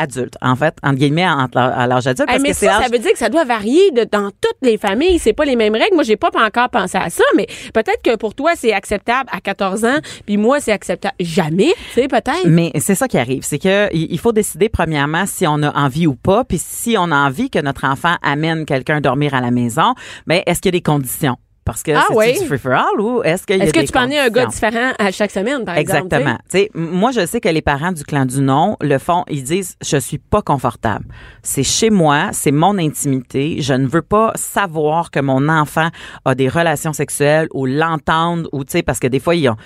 [0.00, 2.88] adulte, en fait, entre guillemets, à l'âge adulte, Hey, parce mais que c'est ça, ça
[2.88, 5.18] veut dire que ça doit varier de, dans toutes les familles.
[5.18, 5.94] C'est pas les mêmes règles.
[5.94, 9.40] Moi, j'ai pas encore pensé à ça, mais peut-être que pour toi, c'est acceptable à
[9.40, 11.72] 14 ans, puis moi, c'est acceptable jamais.
[11.94, 12.46] Tu sais, peut-être.
[12.46, 16.06] Mais c'est ça qui arrive, c'est que il faut décider premièrement si on a envie
[16.06, 19.50] ou pas, puis si on a envie que notre enfant amène quelqu'un dormir à la
[19.50, 19.94] maison,
[20.26, 21.36] ben est-ce qu'il y a des conditions?
[21.64, 22.38] Parce que Ah c'est oui.
[22.40, 24.28] du free for all ou est-ce qu'il y a Est-ce que tu peux emmener un
[24.30, 26.36] gars différent à chaque semaine, par Exactement.
[26.52, 26.70] exemple?
[26.74, 29.24] M- moi, je sais que les parents du clan du non le font.
[29.28, 31.04] Ils disent, je suis pas confortable.
[31.42, 33.56] C'est chez moi, c'est mon intimité.
[33.60, 35.88] Je ne veux pas savoir que mon enfant
[36.24, 39.56] a des relations sexuelles ou l'entendre ou tu sais, parce que des fois ils, ont,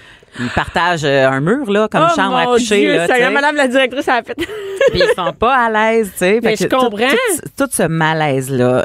[0.41, 2.81] ils partagent euh, un mur là, comme Oh, chambre à coucher.
[2.81, 3.31] Dieu, là, sais.
[3.31, 4.35] Madame la directrice, ça a fait.
[4.91, 6.41] Puis ils sont pas à l'aise, tu sais.
[6.43, 7.09] Mais je tout- comprends.
[7.09, 8.85] Tout, tout ce malaise-là.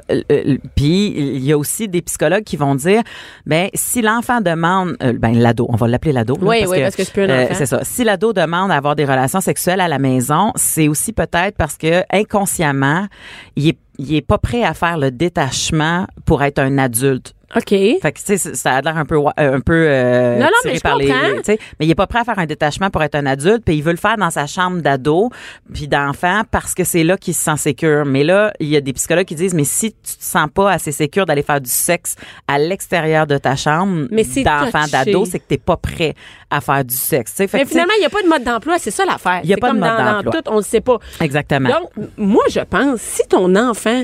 [0.76, 2.99] Puis il y a aussi des psychologues qui vont dire,
[3.46, 6.38] ben si l'enfant demande, euh, ben l'ado, on va l'appeler l'ado.
[6.42, 7.56] Oui, oui, parce que c'est plus un euh, enfant.
[7.56, 7.84] C'est ça.
[7.84, 11.78] Si l'ado demande à avoir des relations sexuelles à la maison, c'est aussi peut-être parce
[11.78, 13.08] que inconsciemment,
[13.56, 17.34] il est, il est pas prêt à faire le détachement pour être un adulte.
[17.56, 17.70] OK.
[17.70, 20.52] Fait que, tu sais, ça a l'air un peu, euh, un peu, euh, Non, non,
[20.62, 21.36] tiré mais je par les, comprends.
[21.38, 23.64] tu sais, mais il est pas prêt à faire un détachement pour être un adulte,
[23.66, 25.30] puis il veut le faire dans sa chambre d'ado,
[25.74, 28.06] puis d'enfant, parce que c'est là qu'il se sent sécure.
[28.06, 30.72] Mais là, il y a des psychologues qui disent, mais si tu te sens pas
[30.72, 32.16] assez sécure d'aller faire du sexe
[32.48, 36.14] à l'extérieur de ta chambre d'enfant, d'ado, c'est que t'es pas prêt
[36.52, 37.34] à faire du sexe.
[37.34, 39.42] Fait Mais que, finalement, il n'y a pas de mode d'emploi, c'est ça l'affaire.
[39.44, 40.42] Il y a pas de mode dans d'emploi.
[40.42, 40.98] tout, on ne sait pas.
[41.20, 41.70] Exactement.
[41.70, 44.04] Donc, moi, je pense, si ton enfant,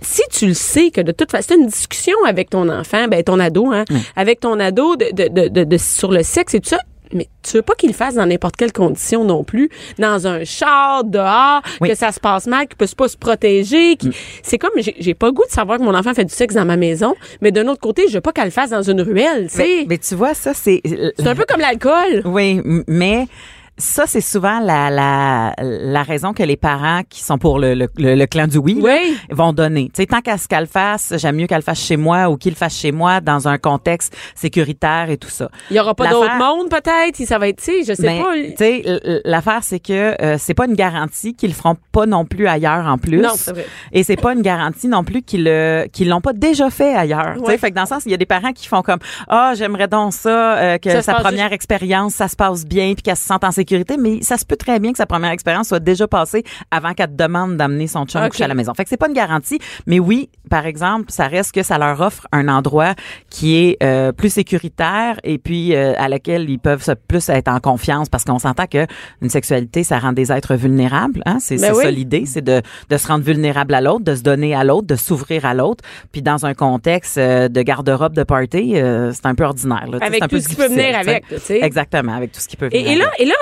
[0.00, 3.22] si tu le sais que de toute façon, c'est une discussion avec ton enfant, ben
[3.22, 3.84] ton ado, hein,
[4.16, 6.78] avec ton ado de, de, de, de- sur le sexe et tout ça,
[7.12, 9.68] mais tu veux pas qu'il le fasse dans n'importe quelle condition non plus,
[9.98, 11.88] dans un char, dehors, Oui.
[11.88, 11.92] Mm.
[11.92, 13.96] que ça se passe mal, qu'il peut pas se protéger.
[13.96, 16.54] qu'il- C'est comme, j'ai pas le goût de savoir que mon enfant fait du sexe
[16.54, 19.00] dans ma maison, mais d'un autre côté, je veux pas qu'elle le fasse dans une
[19.02, 19.62] ruelle, tu sais.
[19.82, 20.80] mais, mais tu vois, ça, c'est...
[20.84, 22.22] C'est un peu comme l'alcool.
[22.24, 23.26] Oui, mais
[23.76, 27.88] Ça, c'est souvent la, la, la raison que les parents qui sont pour le, le,
[27.96, 29.16] le, le clan du oui, là, Oui.
[29.30, 29.90] vont donner.
[29.94, 32.36] Sais, tant qu'à ce qu'elle le fasse, j'aime mieux qu'elle le fasse chez moi ou
[32.36, 35.50] qu'il fasse chez moi dans un contexte sécuritaire et tout ça.
[35.70, 37.16] Il y aura pas d'autre monde, peut-être?
[37.26, 38.34] Ça va être, tu sais, je sais Ben, pas.
[38.34, 42.06] tu sais, l- l'affaire c'est que euh, c'est pas une garantie qu'ils le feront pas
[42.06, 43.18] non plus ailleurs en plus.
[43.18, 43.66] Non, c'est vrai.
[43.92, 47.34] Et c'est pas une garantie non plus qu'ils le qu'ils l'ont pas déjà fait ailleurs.
[47.34, 47.58] Tu sais, Ouais.
[47.58, 49.88] Fait que dans le sens, il y a des parents qui font comme ah j'aimerais
[49.88, 53.24] donc ça euh, que Ça sa première expérience ça se passe bien puis qu'elle se
[53.24, 53.63] sente en sécurité,
[53.98, 57.08] mais ça se peut très bien que sa première expérience soit déjà passée avant qu'elle
[57.08, 58.30] te demande d'amener son chum Ok.
[58.30, 58.72] coucher à la maison.
[58.74, 62.00] Fait que c'est pas une garantie, mais oui, par exemple, ça reste que ça leur
[62.00, 62.94] offre un endroit
[63.30, 67.48] qui est euh, plus sécuritaire et puis euh, à laquelle ils peuvent se plus être
[67.48, 68.86] en confiance parce qu'on s'entend que
[69.22, 71.82] une sexualité ça rend des êtres vulnérables, hein, c'est Ben oui.
[71.84, 74.86] ça l'idée, c'est de de se rendre vulnérable à l'autre, de se donner à l'autre,
[74.86, 79.26] de s'ouvrir à l'autre, puis dans un contexte euh, de garde-robe de party, euh, c'est
[79.26, 81.44] un peu ordinaire là, Avec un tout peu ce qui peut venir avec, là, tu
[81.44, 81.58] sais.
[81.62, 82.86] Exactement, avec tout ce qui peut venir.
[82.86, 83.20] Et, et là, avec.
[83.20, 83.34] et là,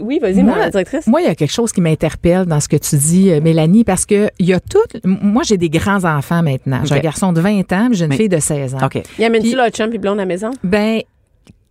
[0.00, 1.06] oui, vas-y, Moi, ma directrice.
[1.06, 3.84] Moi, il y a quelque chose qui m'interpelle dans ce que tu dis, euh, Mélanie,
[3.84, 4.78] parce que il y a tout.
[5.04, 6.80] Moi, j'ai des grands enfants maintenant.
[6.84, 8.16] J'ai un garçon de 20 ans, puis j'ai une Oui.
[8.16, 8.78] fille de 16 ans.
[8.84, 9.02] OK.
[9.18, 10.50] Y amène-tu Puis- le chum et blonde à la maison?
[10.64, 11.00] Ben,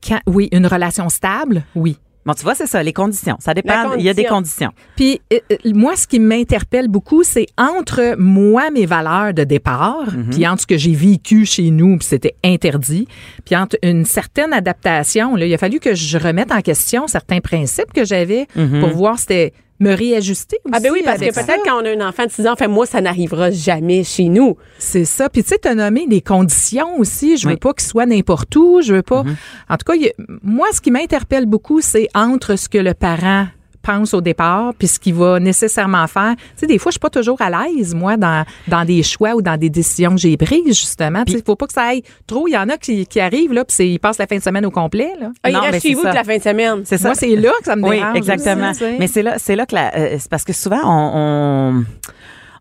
[0.07, 1.97] quand, oui, une relation stable, oui.
[2.29, 3.37] Bon, tu vois, c'est ça, les conditions.
[3.39, 3.95] Ça dépend.
[3.97, 4.67] Il y a des condition.
[4.67, 4.93] conditions.
[4.95, 10.05] Puis euh, euh, moi, ce qui m'interpelle beaucoup, c'est entre moi, mes valeurs de départ,
[10.29, 13.07] puis entre ce que j'ai vécu chez nous, puis c'était interdit,
[13.45, 15.35] puis entre une certaine adaptation.
[15.35, 19.17] Là, il a fallu que je remette en question certains principes que j'avais pour voir
[19.17, 20.73] si c'était me réajuster aussi.
[20.75, 22.67] Ah ben oui, parce que peut-être quand on a un enfant de 6 ans, enfin
[22.67, 24.57] moi, ça n'arrivera jamais chez nous.
[24.77, 25.29] C'est ça.
[25.29, 27.37] Puis tu sais, t'as nommé les conditions aussi.
[27.37, 27.59] Je veux Oui.
[27.59, 28.81] pas qu'il soit n'importe où.
[28.81, 29.23] Je veux pas.
[29.69, 30.13] En tout cas, a-
[30.43, 33.47] moi, ce qui m'interpelle beaucoup, c'est entre ce que le parent
[33.81, 36.35] pense au départ puis ce qu'il va nécessairement faire.
[36.37, 39.33] Tu sais, des fois, je suis pas toujours à l'aise, moi, dans, dans des choix
[39.35, 41.23] ou dans des décisions que j'ai prises, justement.
[41.27, 42.47] Il faut pas que ça aille trop.
[42.47, 44.65] Il y en a qui, qui arrivent, là, puis ils passent la fin de semaine
[44.65, 45.31] au complet, là.
[45.43, 46.81] Ah, il Non, reste mais chez vous la fin de semaine.
[46.85, 47.09] C'est ça.
[47.09, 48.17] Moi, c'est là que ça me Oui, dérange.
[48.17, 48.69] exactement.
[48.71, 48.95] aussi, tu sais.
[48.99, 51.83] Mais c'est là, c'est là que la, euh, c'est parce que souvent on, on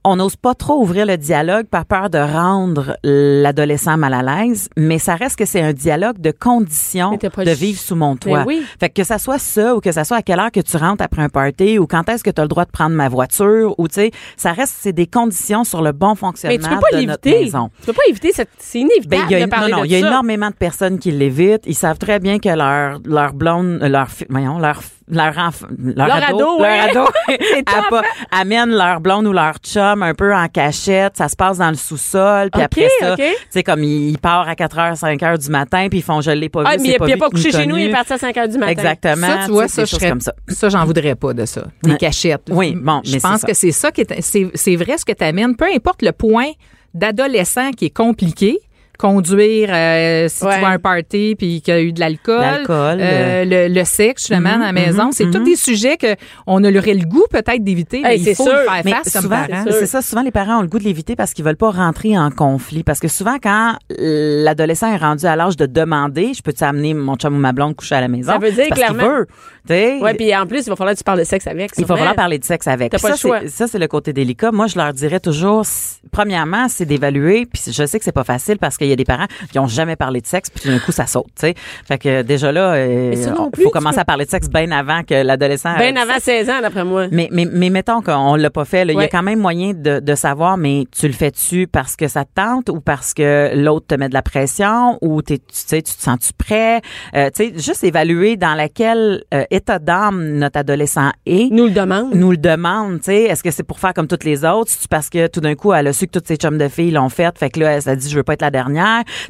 [0.08, 4.68] on n'ose pas trop ouvrir le dialogue par peur de rendre l'adolescent mal à l'aise,
[4.76, 8.40] mais ça reste que c'est un dialogue de conditions de vivre sous mon toit.
[8.40, 8.62] Ben oui.
[8.78, 10.76] Fait que que ça soit ça ou que ça soit à quelle heure que tu
[10.76, 13.08] rentres après un party ou quand est-ce que tu as le droit de prendre ma
[13.08, 16.68] voiture ou tu sais, ça reste c'est des conditions sur le bon fonctionnement Mais tu
[16.68, 17.70] peux pas de notre maison.
[17.80, 19.84] Tu peux pas éviter cette, c'est inévitable Ben, il y a, de parler non, non,
[19.84, 20.08] il y a ça.
[20.08, 21.62] énormément de personnes qui l'évitent.
[21.66, 26.06] Ils savent très bien que leur leur blonde, euh, leur voyons, leur leur enfant, leur,
[26.06, 26.78] Leur ado, ado, leur ouais.
[26.80, 27.00] ado,
[27.66, 31.16] a pas- amène leur blonde ou leur chum un peu en cachette.
[31.16, 33.18] Ça se passe dans le sous-sol, puis après ça, ok.
[33.18, 36.02] tu sais comme il, il part à 4 h 5 h du matin, puis ils
[36.02, 37.86] font je l'ai pas Ah, vu, mais il a vu, pas couché chez nous, il
[37.86, 38.72] est parti à 5 heures du matin.
[38.72, 39.26] Exactement.
[39.26, 40.32] Ça, tu vois, ça, je choses serais, comme ça.
[40.48, 41.62] ça, j'en voudrais pas de ça.
[41.82, 41.96] Des Ouais.
[41.96, 42.48] cachettes.
[42.50, 45.12] Oui, bon, Je mais pense que c'est ça qui est, c'est, c'est vrai ce que
[45.12, 45.56] tu amènes.
[45.56, 46.50] Peu importe le point
[46.94, 48.58] d'adolescent qui est compliqué,
[48.98, 50.56] conduire, euh, si Ouais.
[50.56, 53.72] tu vas à un party puis qu'il y a eu de l'alcool, L'alcool, euh, le,
[53.72, 55.44] le sexe justement Mhm, à la maison, mhm, c'est tous mhm.
[55.44, 58.52] des sujets que on aurait le goût peut-être d'éviter, mais Hey, il faut sûr.
[58.52, 60.02] faire Mais face comme souvent, c'est ça.
[60.02, 62.82] Souvent, les parents ont le goût de l'éviter parce qu'ils veulent pas rentrer en conflit.
[62.82, 67.14] Parce que souvent, quand l'adolescent est rendu à l'âge de demander, je peux-tu amener mon
[67.16, 68.32] chum ou ma blonde coucher à la maison?
[68.32, 69.26] Ça veut dire parce clairement- veut.
[69.66, 71.70] Tu sais, Ouais, puis en plus, il va falloir que tu parles de sexe avec.
[71.76, 71.96] il faut sûrement.
[72.00, 72.90] vraiment parler de sexe avec.
[72.92, 73.40] Pas ça, le choix.
[73.42, 74.50] c'est- ça, c'est le côté délicat.
[74.50, 75.64] Moi, je leur dirais toujours,
[76.10, 77.46] premièrement, c'est d'évaluer.
[77.46, 79.66] Puis je sais que c'est pas facile parce qu'il y a des parents qui ont
[79.66, 81.26] jamais parlé de sexe, puis tout d'un coup, ça saute.
[81.38, 84.70] Tu sais, fait que déjà là, euh, il faut commencer à parler de sexe bien
[84.70, 85.76] avant que l'adolescent.
[85.76, 87.06] Bien euh, avant 16 ans, d'après moi.
[87.10, 90.00] mais, mais, mais mettons qu'on l'a pas fait, il y a quand même moyen de,
[90.00, 93.86] de savoir, mais tu le fais-tu parce que ça te tente ou parce que l'autre
[93.88, 96.80] te met de la pression ou t'es, tu sais, tu te sens-tu prêt?
[97.14, 101.50] Euh, tu sais, juste évaluer dans laquelle euh, état d'âme notre adolescent est.
[101.52, 102.14] Nous le demande.
[102.14, 104.70] Nous le demande, tu sais, est-ce que c'est pour faire comme toutes les autres?
[104.70, 106.90] C'est parce que tout d'un coup, elle a su que toutes ses chums de filles
[106.90, 108.77] l'ont fait, fait que là, elle s'est dit, je veux pas être la dernière.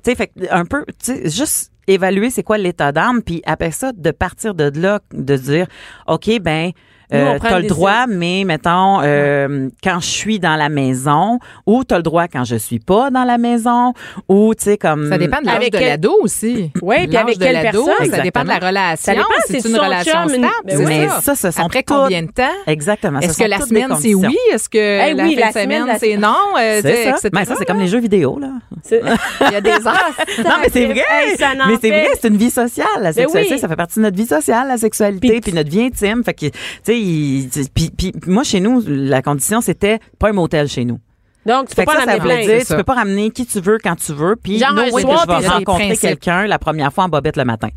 [0.05, 3.93] Tu sais, un peu, tu sais, juste évaluer c'est quoi l'état d'âme, puis après ça,
[3.93, 5.67] de partir de là, de dire,
[6.07, 6.73] OK, ben,
[7.13, 11.97] euh, t'as le droit, mais mettons, euh, quand je suis dans la maison, ou t'as
[11.97, 13.93] le droit quand je suis pas dans la maison,
[14.29, 15.09] ou tu sais, comme...
[15.09, 16.71] Ça dépend de l'âge de quel- l'ado aussi.
[16.83, 18.11] Ouais, puis avec de quelle l'ado, personne?
[18.15, 18.97] Ça dépend de la relation.
[19.05, 20.49] Ça dépend, c'est c'est une relation chum, stable.
[20.65, 20.85] Ben oui.
[20.87, 21.21] Mais ça.
[21.21, 22.43] ça, ce sont Après toutes- combien de temps?
[22.67, 23.21] Exactement.
[23.21, 24.37] ce Est-ce que la semaine, c'est oui?
[24.53, 26.35] Est-ce que Eh la oui, fin la semaine, c'est non?
[26.61, 27.31] Euh, C'est ça.
[27.33, 28.49] Ben, ça, c'est comme les jeux vidéo, là.
[28.91, 30.11] Il y a des heures.
[30.45, 31.03] Non, mais c'est vrai.
[31.67, 32.87] Mais c'est vrai, c'est une vie sociale.
[33.01, 33.59] La sexualité, oui.
[33.61, 36.23] ça fait partie de notre vie sociale, la sexualité, Puis- puis, notre vie intime.
[36.25, 36.98] Fait que, tu sais,
[37.75, 40.99] puis, puis moi, chez nous, la condition, c'était pas un motel chez nous.
[41.47, 42.47] Donc, tu peux Fait pas ça, ça amener veut plein.
[42.47, 44.83] dire, c'est tu peux pas ramener qui tu veux quand tu veux, puis Genre no
[44.83, 47.69] un soir, que je vais rencontrer quelqu'un la première fois en bobette le matin.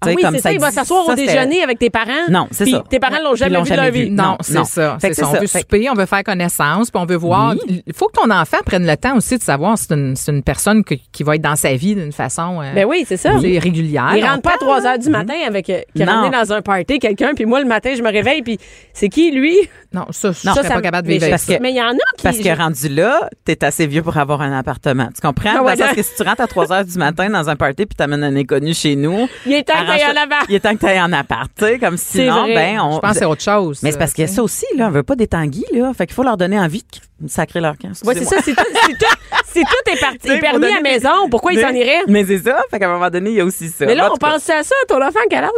[0.00, 2.28] Ah Tu oui, c'est ça, il va s'asseoir au déjeuner avec tes parents?
[2.30, 2.84] Non, c'est ça.
[2.88, 4.10] Tes parents l'ont jamais vu de leur vie.
[4.10, 4.96] Non, c'est ça.
[5.00, 5.28] C'est ça.
[5.28, 7.54] On veut souper, on veut faire connaissance, puis on veut voir.
[7.68, 10.82] Il faut que ton enfant prenne le temps aussi de savoir si c'est une, personne
[10.84, 13.30] qui va être dans sa vie d'une façon euh, Ben oui, c'est ça.
[13.40, 14.12] tu régulière.
[14.16, 14.78] Il rentre pas à longtemps.
[14.78, 17.66] 3 heures du matin avec euh, qui est dans un party quelqu'un puis moi le
[17.66, 18.58] matin je me réveille puis
[18.92, 19.56] c'est qui lui?
[19.92, 21.56] Non, ça, je serais pas capable de vivre parce ça.
[21.56, 24.16] que- mais il y en a qui Parce que rendu là, t'es assez vieux pour
[24.18, 25.08] avoir un appartement.
[25.14, 25.64] Tu comprends?
[25.66, 27.96] Ah Parce que si tu rentres à 3 heures du matin dans un party puis
[27.96, 29.28] t'amènes un inconnu chez nous.
[29.46, 30.46] il est temps que en.
[30.48, 32.54] Il est temps que t'ailles en appart, tu sais, comme sinon, vrai.
[32.54, 32.92] ben, on.
[32.96, 33.80] Je pense que c'est autre chose.
[33.82, 34.88] mais c'est parce qu'il y a ça aussi, là.
[34.88, 35.92] On veut pas des tanguis, là.
[35.96, 36.84] Fait qu'il faut leur donner envie
[37.20, 37.90] de sacrer leur camp.
[38.04, 40.80] Ouais, c'est ça, c'est tout, c'est tout, c'est tout est parti, Tu est permis à
[40.80, 42.00] maison, pourquoi il Mais- s'en irait?
[42.08, 42.58] Mais c'est ça.
[42.70, 43.86] Fait qu'à un moment donné, il y a aussi ça.
[43.86, 45.50] Mais là, on pense à ça, ton enfant, quel âge?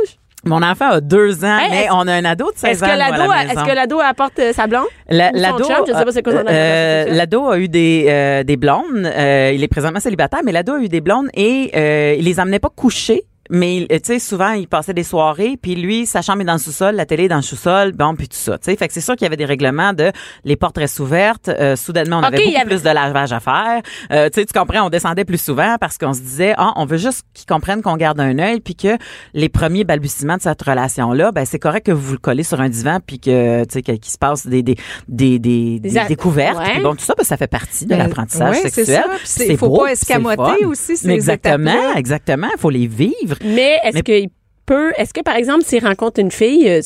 [0.42, 2.86] Mon enfant a deux ans, Hey, mais on a un ado de 16 Est-ce ans.
[2.86, 4.86] que la est-ce que l'ado apporte euh, sa blonde?
[5.10, 9.04] La- L'ado, euh, a eu des euh, des blondes.
[9.04, 12.40] Euh, il est présentement célibataire, mais l'ado a eu des blondes et euh, il les
[12.40, 13.24] amenait pas coucher.
[13.50, 16.52] Mais euh, tu sais, souvent il passait des soirées, puis lui, sa chambre est dans
[16.54, 18.58] le sous-sol, la télé est dans le sous-sol, bon, puis tout ça.
[18.58, 20.12] Tu sais, fait que c'est sûr qu'il y avait des règlements de
[20.44, 21.48] les portes restent ouvertes.
[21.48, 23.80] Euh, soudainement, on Ok, avait beaucoup avait- plus de lavage à faire.
[24.12, 26.86] Euh, tu sais, tu comprends, on descendait plus souvent parce qu'on se disait, ah, on
[26.86, 28.96] veut juste qu'ils comprennent qu'on garde un œil, puis que
[29.34, 32.68] les premiers balbutiements de cette relation-là, ben c'est correct que vous le collez sur un
[32.68, 34.76] divan, puis que tu sais qu'il se passe des des
[35.08, 36.58] des des, découvertes.
[36.58, 36.72] Ouais.
[36.74, 39.04] Puis bon, tout ça, ben, ça fait partie de Ben, l'apprentissage ouais, c'est sexuel.
[39.24, 42.48] c'est- faut beau, pas escamoter aussi ces Exactement, exactement.
[42.54, 43.36] Il faut les vivre.
[43.44, 44.28] Mais est-ce Mais- qu'il
[44.66, 46.80] peut, est-ce que par exemple, s'il rencontre une fille euh,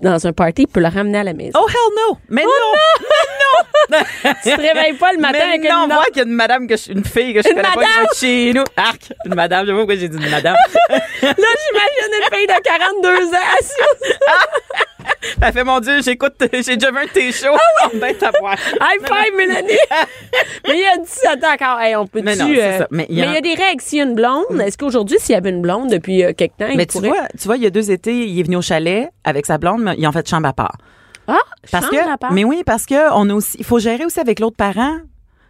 [0.00, 1.58] dans un party, il peut la ramener à la maison?
[1.60, 2.18] Oh hell no!
[2.28, 2.50] Mais non!
[4.42, 6.32] Tu te réveilles pas le matin Mais avec non, une moi qu'il y a une
[6.32, 7.96] madame que je, une fille que je Une connais pas qui madame!
[7.98, 8.64] va être chez nous.
[8.76, 9.12] Arc!
[9.24, 10.56] Une madame, je sais pas pourquoi j'ai dit une madame.
[10.90, 14.16] Là, j'imagine une fille de 42 ans assise.
[15.42, 17.48] Elle fait mon Dieu, j'écoute, j'ai déjà vu un de tes shows.
[17.54, 18.08] Ah Oh, ben.
[18.10, 19.68] High five, Mélanie!
[20.66, 21.80] mais il y a 17 ans encore.
[21.80, 22.86] Hey, on peut Mais non, c'est ça.
[22.90, 23.80] Mais Mais il y a- des règles.
[23.82, 26.56] S'il y a une blonde, est-ce qu'aujourd'hui, s'il y avait une blonde depuis euh, quelque
[26.58, 27.08] temps, il Mais tu pourrait...
[27.08, 29.58] vois, tu vois, il y a deux étés, il est venu au chalet avec sa
[29.58, 30.76] blonde, mais ils ont fait chambre à part.
[31.28, 31.38] Ah,
[31.70, 32.32] Parce chambre que, à part.
[32.32, 34.98] mais oui, parce que on a aussi, il faut gérer aussi avec l'autre parent.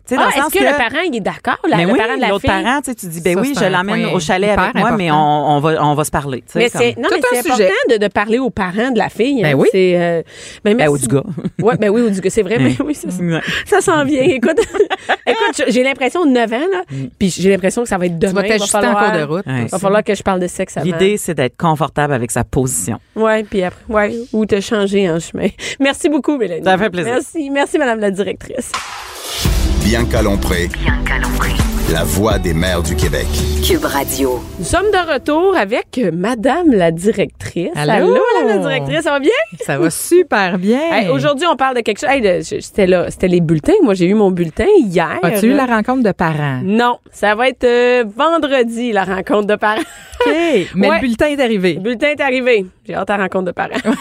[0.08, 1.58] Sais, Ah, est-ce que, le parent, il est d'accord?
[1.68, 2.50] La, mais le oui, parent de la l'autre fille?
[2.62, 5.84] parent, tu dis, ben Ça, oui, je l'emmène au chalet avec moi, mais on, va,
[5.84, 6.44] on va se parler.
[6.54, 7.52] Mais comme- c'est non, mais c'est sujet.
[7.64, 9.40] important de, de parler aux parents de la fille.
[9.44, 9.50] hein.
[9.50, 9.68] Ben oui.
[9.72, 10.22] C'est euh,
[10.64, 11.24] ben, Ben, ou du gars.
[11.60, 12.58] Ouais, ben oui, ou du gars, c'est vrai.
[12.58, 13.40] Ben oui, ça, Ouais.
[13.66, 14.22] ça s'en vient.
[14.22, 14.58] Écoute,
[15.26, 16.82] écoute, j'ai l'impression de 9 ans là,
[17.18, 18.30] puis j'ai l'impression que ça va être demain.
[18.30, 19.44] Tu vas Il va t'ajuster en falloir- cours de route.
[19.46, 20.86] Il va falloir que je parle de sexe avant.
[20.86, 22.98] L'idée, c'est d'être confortable avec sa position.
[23.16, 25.48] Ouais, puis après, ouais, ou te changer en chemin.
[25.80, 26.62] Merci beaucoup, Mélanie.
[26.64, 27.12] Ça fait plaisir.
[27.14, 28.70] Merci, merci, Madame la directrice.
[29.86, 31.50] Bianca Lompré, Bianca Lompré.
[31.92, 33.26] la voix des mères du Québec.
[33.64, 34.40] Cube Radio.
[34.58, 37.70] Nous sommes de retour avec Madame la directrice.
[37.76, 38.16] Allô?
[38.42, 39.30] Madame la directrice, ça va bien?
[39.64, 40.80] Ça va super bien.
[40.90, 42.08] Hey, Aujourd'hui, on parle de quelque chose.
[42.10, 43.74] Hey, c'était là, c'était les bulletins.
[43.84, 45.20] Moi, j'ai eu mon bulletin hier.
[45.22, 46.60] As-tu eu la rencontre de parents?
[46.64, 49.80] Non, ça va être euh, vendredi la rencontre de parents.
[50.26, 50.32] OK.
[50.74, 50.96] Mais Ouais.
[50.96, 51.74] le bulletin est arrivé.
[51.74, 52.66] Le bulletin est arrivé.
[52.86, 53.70] J'ai hâte à la rencontre de parents.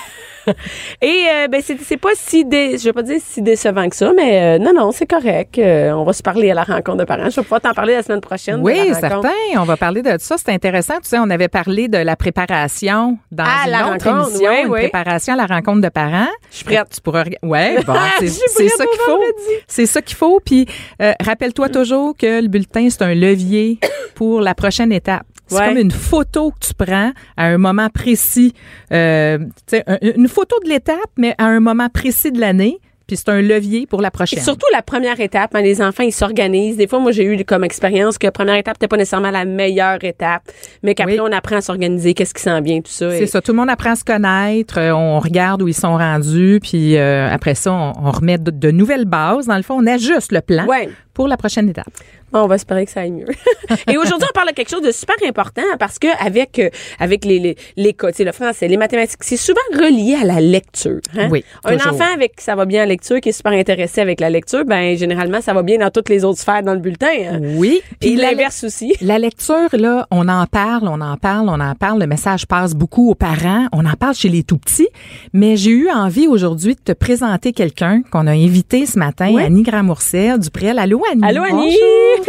[1.02, 3.96] Et euh, ben c'est c'est pas si dé, je vais pas dire si décevant que
[3.96, 5.58] ça, mais euh, non non c'est correct.
[5.58, 7.30] Euh, on va se parler à la rencontre de parents.
[7.30, 8.60] Je vais pouvoir t'en parler la semaine prochaine.
[8.62, 9.32] Oui, certain.
[9.58, 10.36] On va parler de ça.
[10.38, 10.96] C'est intéressant.
[10.96, 14.52] Tu sais, on avait parlé de la préparation dans À une la autre rencontre, émission,
[14.52, 14.80] oui, une oui.
[14.82, 16.28] préparation à la rencontre de parents.
[16.52, 16.88] Je suis prête.
[16.94, 18.28] Tu pourras Ouais, bon, c'est
[18.70, 19.22] ça qu'il faut.
[19.68, 20.40] C'est ça qu'il faut.
[20.44, 20.66] Puis
[21.02, 23.80] euh, rappelle-toi toujours que le bulletin c'est un levier
[24.16, 25.24] pour la prochaine étape.
[25.48, 25.68] C'est Ouais.
[25.70, 28.54] comme une photo que tu prends à un moment précis.
[28.92, 29.38] Euh,
[29.74, 32.80] un- une photo de l'étape, mais à un moment précis de l'année.
[33.08, 34.40] Puis c'est un levier pour la Et prochaine.
[34.42, 36.76] surtout la première étape, hein, les enfants ils s'organisent.
[36.78, 39.46] Des fois, moi j'ai eu comme expérience que la première étape n'était pas nécessairement la
[39.46, 40.42] meilleure étape,
[40.82, 41.28] mais qu'après Oui.
[41.30, 43.12] on apprend à s'organiser, qu'est-ce qui s'en vient, tout ça.
[43.12, 45.76] C'est Et- ça, tout le monde apprend à se connaître, euh, on regarde où ils
[45.76, 49.46] sont rendus, puis euh, après ça, on, on remet de, de nouvelles bases.
[49.46, 50.90] Dans le fond, on ajuste le plan Ouais.
[51.16, 51.88] Pour la prochaine étape.
[52.32, 53.26] Bon, on va espérer que ça aille mieux.
[53.92, 57.26] Et aujourd'hui, on parle de quelque chose de super important parce que avec euh, avec
[57.26, 61.00] les les, les le français, les mathématiques, c'est souvent relié à la lecture.
[61.18, 61.30] hein?
[61.32, 61.94] Oui, Un toujours.
[61.94, 64.98] enfant avec ça va bien en lecture, qui est super intéressé avec la lecture, ben
[64.98, 67.08] généralement ça va bien dans toutes les autres sphères dans le bulletin.
[67.32, 67.40] hein?
[67.56, 67.82] Oui.
[68.02, 68.94] Et Puis l'inverse aussi.
[69.02, 72.02] la lecture, là, on en parle, on en parle, on en parle.
[72.02, 73.68] Le message passe beaucoup aux parents.
[73.72, 74.90] On en parle chez les tout petits.
[75.32, 79.42] Mais j'ai eu envie aujourd'hui de te présenter quelqu'un qu'on a invité ce matin, Oui.
[79.44, 80.78] Annie Gramourcel du Prel.
[80.80, 81.24] Allô, Annie.
[81.24, 81.78] Allô, Annie?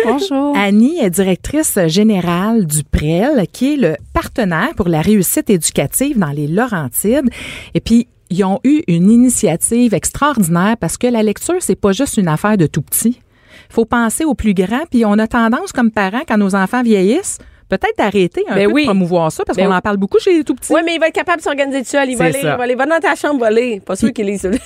[0.05, 0.57] Bonjour.
[0.57, 6.31] Annie est directrice générale du PREL, qui est le partenaire pour la réussite éducative dans
[6.31, 7.29] les Laurentides.
[7.75, 12.17] Et puis, ils ont eu une initiative extraordinaire parce que la lecture, c'est pas juste
[12.17, 13.21] une affaire de tout petit.
[13.71, 14.85] faut penser aux plus grands.
[14.91, 18.75] Puis on a tendance, comme parents, quand nos enfants vieillissent, peut-être d'arrêter un Ben peu
[18.75, 18.83] oui.
[18.83, 19.77] de promouvoir ça parce Ben qu'on oui.
[19.77, 20.73] en parle beaucoup chez les tout petits.
[20.73, 22.11] Oui, mais il va être capable de s'organiser tout seul.
[22.11, 23.81] Il va aller, il va aller, va dans ta chambre, va aller.
[23.81, 24.59] Pas sûr qu'il est seul.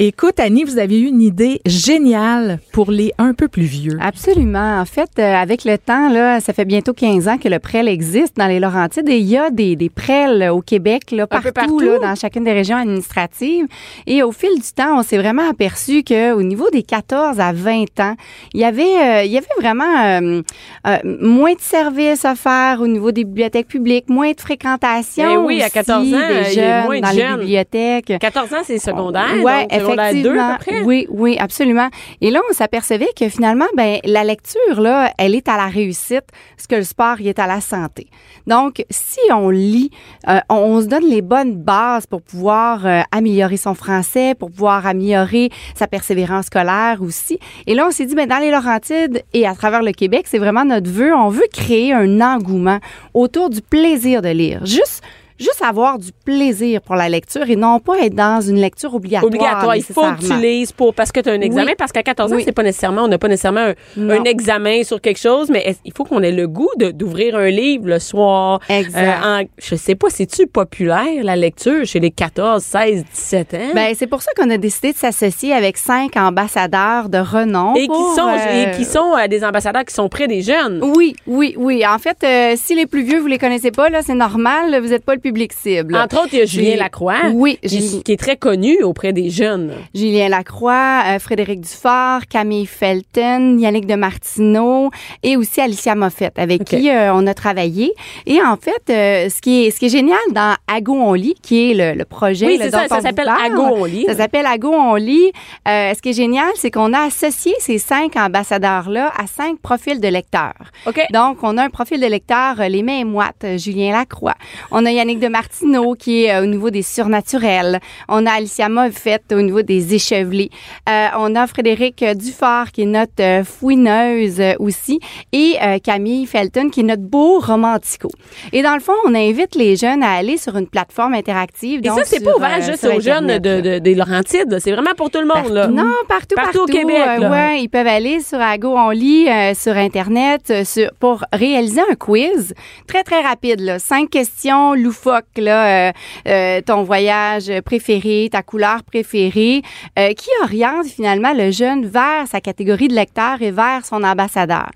[0.00, 3.98] Écoute, Annie, vous avez eu une idée géniale pour les un peu plus vieux.
[4.00, 4.78] Absolument.
[4.80, 7.88] En fait, euh, avec le temps, là, ça fait bientôt 15 ans que le prêle
[7.88, 11.50] existe dans les Laurentides et il y a des, des prêles au Québec, là, partout,
[11.52, 11.80] partout.
[11.80, 13.66] Là, dans chacune des régions administratives.
[14.06, 17.52] Et au fil du temps, on s'est vraiment aperçu que au niveau des 14 à
[17.52, 18.14] 20 ans,
[18.54, 20.42] il y avait, euh, il y avait vraiment euh,
[20.86, 25.24] euh, moins de services à faire au niveau des bibliothèques publiques, moins de fréquentation.
[25.24, 27.30] Ben oui, à aussi 14 ans, des il y a jeunes moins de dans jeunes.
[27.32, 28.12] les bibliothèques.
[28.20, 29.26] 14 ans, c'est secondaire.
[29.42, 30.48] Ouais, donc secondaire 2 effectivement.
[30.48, 30.82] à peu près?
[30.82, 31.88] Oui, oui, absolument.
[32.20, 36.24] Et là, on s'apercevait que finalement, ben, la lecture, là, elle est à la réussite,
[36.56, 38.08] ce que le sport, il est à la santé.
[38.46, 39.90] Donc, si on lit,
[40.28, 44.50] euh, on, on se donne les bonnes bases pour pouvoir euh, améliorer son français, pour
[44.50, 47.38] pouvoir améliorer sa persévérance scolaire aussi.
[47.66, 50.38] Et là, on s'est dit, ben, dans les Laurentides et à travers le Québec, c'est
[50.38, 51.14] vraiment notre vœu.
[51.14, 52.78] On veut créer un engouement
[53.14, 54.64] autour du plaisir de lire.
[54.64, 55.02] Juste
[55.38, 59.28] juste avoir du plaisir pour la lecture et non pas être dans une lecture obligatoire.
[59.28, 59.76] Obligatoire.
[59.76, 61.66] Il faut que tu lises pour, parce que tu as un examen.
[61.68, 61.74] Oui.
[61.78, 62.42] Parce qu'à 14 ans, Oui.
[62.44, 66.04] c'est pas nécessairement, on n'a pas nécessairement un, examen sur quelque chose, mais il faut
[66.04, 68.60] qu'on ait le goût d'ouvrir un livre le soir.
[68.68, 68.98] Exact.
[69.24, 73.58] Euh, en- je sais pas, c'est-tu populaire, la lecture, chez les 14, 16, 17 ans?
[73.74, 77.74] Ben, c'est pour ça qu'on a décidé de s'associer avec cinq ambassadeurs de renom.
[77.74, 80.80] et qui sont, euh, et qui sont euh, des ambassadeurs qui sont près des jeunes.
[80.96, 81.84] Oui, oui, oui.
[81.86, 84.88] En fait, euh, si les plus vieux, vous les connaissez pas, là, c'est normal, vous
[84.88, 85.96] n'êtes pas le public cible.
[85.96, 87.16] Entre autres, il y a Julien Lacroix.
[87.34, 89.72] Oui, qui, est très connu auprès des jeunes.
[89.94, 94.90] Julien Lacroix, euh, Frédéric Dufort, Camille Felton, Yannick de Martineau
[95.22, 97.92] et aussi Alicia Moffett, avec qui euh, on a travaillé.
[98.26, 101.34] Et en fait, euh, ce qui est ce qui est génial dans Ago on lit,
[101.42, 104.06] qui est le, le projet Oui, c'est ça, ça s'appelle Ago on lit.
[104.06, 105.30] Ça s'appelle Ago on lit.
[105.68, 109.58] Euh, ce qui est génial, c'est qu'on a associé ces cinq ambassadeurs là à cinq
[109.60, 110.72] profils de lecteurs.
[110.86, 111.00] OK.
[111.12, 114.36] Donc, on a un profil de lecteur, les mains moites, Julien Lacroix.
[114.70, 117.80] On a Yannick de Martineau, qui est euh, au niveau des surnaturels.
[118.08, 120.50] On a Alicia Moffett au niveau des échevelés.
[120.88, 125.00] Euh, on a Frédéric euh, Dufort, qui est notre fouineuse aussi.
[125.32, 128.08] Et euh, Camille Felton, qui est notre beau romantico.
[128.52, 131.80] Et dans le fond, on invite les jeunes à aller sur une plateforme interactive.
[131.80, 134.58] Et donc ça, c'est pas ouvert juste aux jeunes de, des Laurentides.
[134.60, 135.52] C'est vraiment pour tout le monde.
[135.52, 135.66] Là.
[135.66, 136.60] Non, partout, Partout partout.
[136.62, 137.30] au Québec, là.
[137.30, 141.94] ouais, ils peuvent aller sur Ago on lit euh, sur internet sur, pour réaliser un
[141.94, 142.54] quiz
[142.86, 145.92] très très rapide là, cinq questions loufoques là, euh,
[146.28, 149.62] euh, ton voyage préféré, ta couleur préférée,
[149.98, 154.70] euh, qui oriente finalement le jeune vers sa catégorie de lecteur et vers son ambassadeur?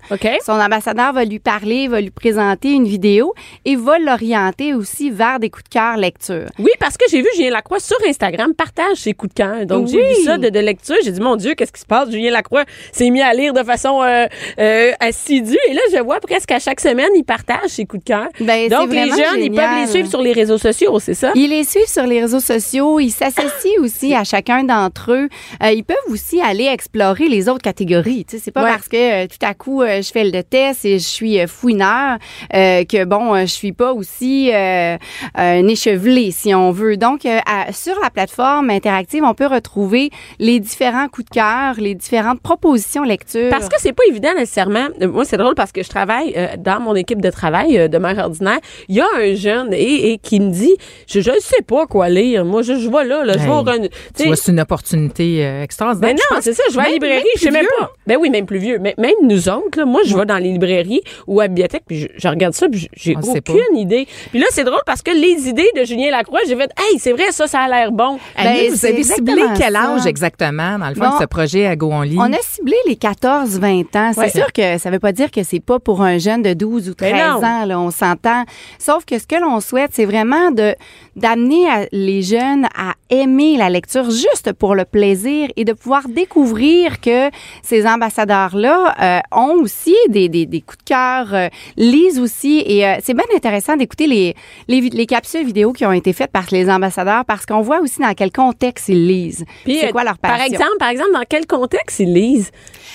[0.45, 3.33] Son ambassadeur va lui parler, va lui présenter une vidéo
[3.65, 6.47] et va l'orienter aussi vers des coups de cœur lecture.
[6.59, 9.65] Oui, parce que j'ai vu Julien Lacroix sur Instagram partage ses coups de cœur.
[9.65, 10.95] Donc, j'ai vu ça de, de lecture.
[11.03, 12.09] J'ai dit, mon Dieu, qu'est-ce qui se passe?
[12.09, 14.25] Julien Lacroix s'est mis à lire de façon euh,
[14.59, 15.57] euh, assidue.
[15.69, 18.27] Et là, je vois presque à chaque semaine, il partage ses coups de cœur.
[18.39, 21.31] Ben, Donc, les jeunes, ils peuvent les suivre sur les réseaux sociaux, c'est ça?
[21.35, 22.99] Ils les suivent sur les réseaux sociaux.
[22.99, 25.29] Ils s'associent aussi à chacun d'entre eux.
[25.61, 28.25] Euh, ils peuvent aussi aller explorer les autres catégories.
[28.25, 28.69] Tu sais, c'est pas Ouais.
[28.71, 32.17] parce que euh, tout à coup euh, je fais le test et je suis fouineur
[32.51, 36.97] que bon, je suis pas aussi un échevelé si on veut.
[36.97, 40.09] Donc, à- sur la plateforme interactive, on peut retrouver
[40.39, 43.49] les différents coups de cœur, les différentes propositions lecture.
[43.49, 44.87] Parce que c'est pas évident nécessairement.
[45.01, 48.59] Moi, c'est drôle parce que je travaille dans mon équipe de travail de mère ordinaire.
[48.87, 50.75] Il y a un jeune et, et qui me dit,
[51.07, 52.43] je je sais pas quoi lire.
[52.45, 56.13] Moi, je, je vais là, là, je Hey, tu vois, c'est une opportunité euh, extraordinaire.
[56.15, 57.91] Ben non, c'est ça, je vais à la librairie, je sais même pas.
[58.07, 58.77] Ben oui, même plus vieux.
[58.79, 61.83] Mais même nous autres, là, moi, je vais dans les librairies ou à la bibliothèque,
[61.87, 64.07] puis je, je regarde ça, puis j'ai aucune idée.
[64.31, 67.11] Puis là, c'est drôle parce que les idées de Julien Lacroix, j'ai fait, hey, c'est
[67.13, 68.17] vrai, ça, ça a l'air bon.
[68.35, 69.93] Annie, Ben, vous avez ciblé quel ça.
[69.93, 72.17] âge exactement, dans le fond, Bon, de ce projet à Go on lit?
[72.19, 74.11] On a ciblé les 14-20 ans.
[74.13, 74.29] C'est Ouais.
[74.29, 76.93] sûr que ça veut pas dire que c'est pas pour un jeune de 12 ou
[76.93, 78.43] 13 Ben ans, là, on s'entend.
[78.79, 80.75] Sauf que ce que l'on souhaite, c'est vraiment de
[81.15, 86.99] d'amener les jeunes à aimer la lecture juste pour le plaisir et de pouvoir découvrir
[86.99, 87.29] que
[87.61, 92.63] ces ambassadeurs-là euh, ont aussi des, des, des coups de cœur, euh, lisent aussi.
[92.65, 94.35] Et euh, c'est bien intéressant d'écouter les,
[94.67, 97.99] les, les capsules vidéo qui ont été faites par les ambassadeurs parce qu'on voit aussi
[98.01, 99.45] dans quel contexte ils lisent.
[99.65, 100.37] C'est quoi leur passion.
[100.37, 102.49] Par exemple, par exemple, dans quel contexte ils lisent?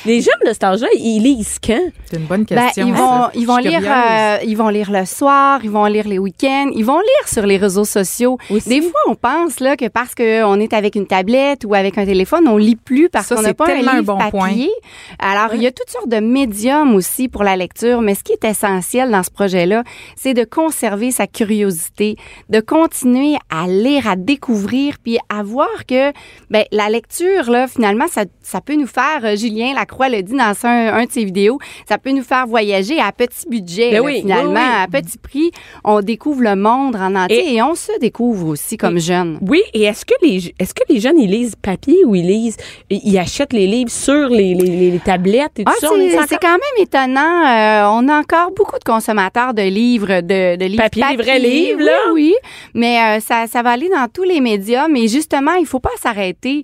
[0.07, 1.81] Les jeunes de cet âge-là, ils lisent quand?
[2.07, 2.87] C'est une bonne Ben, question.
[2.87, 3.31] ils vont, ça.
[3.35, 6.85] ils vont lire, euh, ils vont lire le soir, ils vont lire les week-ends, ils
[6.85, 8.39] vont lire sur les réseaux sociaux.
[8.51, 8.69] Aussi.
[8.69, 12.05] Des fois, on pense là que parce qu'on est avec une tablette ou avec un
[12.05, 14.49] téléphone, on lit plus parce qu'on n'a pas un livre bon point.
[14.49, 14.71] papier.
[15.19, 18.33] Alors, il y a toutes sortes de médiums aussi pour la lecture, mais ce qui
[18.33, 19.83] est essentiel dans ce projet-là,
[20.17, 22.17] c'est de conserver sa curiosité,
[22.49, 26.13] de continuer à lire, à découvrir, puis à voir que
[26.51, 30.33] ben, la lecture, là, finalement, ça, ça peut nous faire, euh, Julien Lacroix l'a dit
[30.35, 33.94] dans un, un de ses vidéos, ça peut nous faire voyager à petit budget, Ben
[33.96, 34.83] là, oui, finalement, oui, oui.
[34.85, 35.51] à petit prix.
[35.83, 39.38] On découvre le monde en entier et, on se découvre aussi comme jeunes.
[39.40, 42.57] Oui, et est-ce que les est-ce que les jeunes ils lisent papier ou ils lisent
[42.90, 45.88] ils achètent les livres sur les, les, les tablettes et tout Ah, ça?
[45.88, 47.46] C'est encore- quand même étonnant.
[47.46, 51.38] Euh, on a encore beaucoup de consommateurs de livres, de, de livres Papier, des vrais
[51.38, 52.12] livres, oui, là.
[52.12, 52.35] Oui,
[52.74, 54.87] mais euh, ça, ça va aller dans tous les médias.
[54.88, 56.62] Mais justement, il faut pas s'arrêter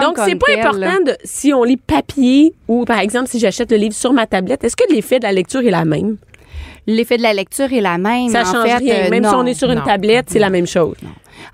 [0.00, 3.76] Donc, c'est pas important de, si on lit papier ou, par exemple, si j'achète le
[3.76, 6.16] livre sur ma tablette, est-ce que l'effet de la lecture est la même?
[6.86, 8.28] L'effet de la lecture est la même.
[8.28, 8.94] Ça en change fait, rien.
[9.06, 10.96] euh, Même si on est sur une tablette, c'est la même chose.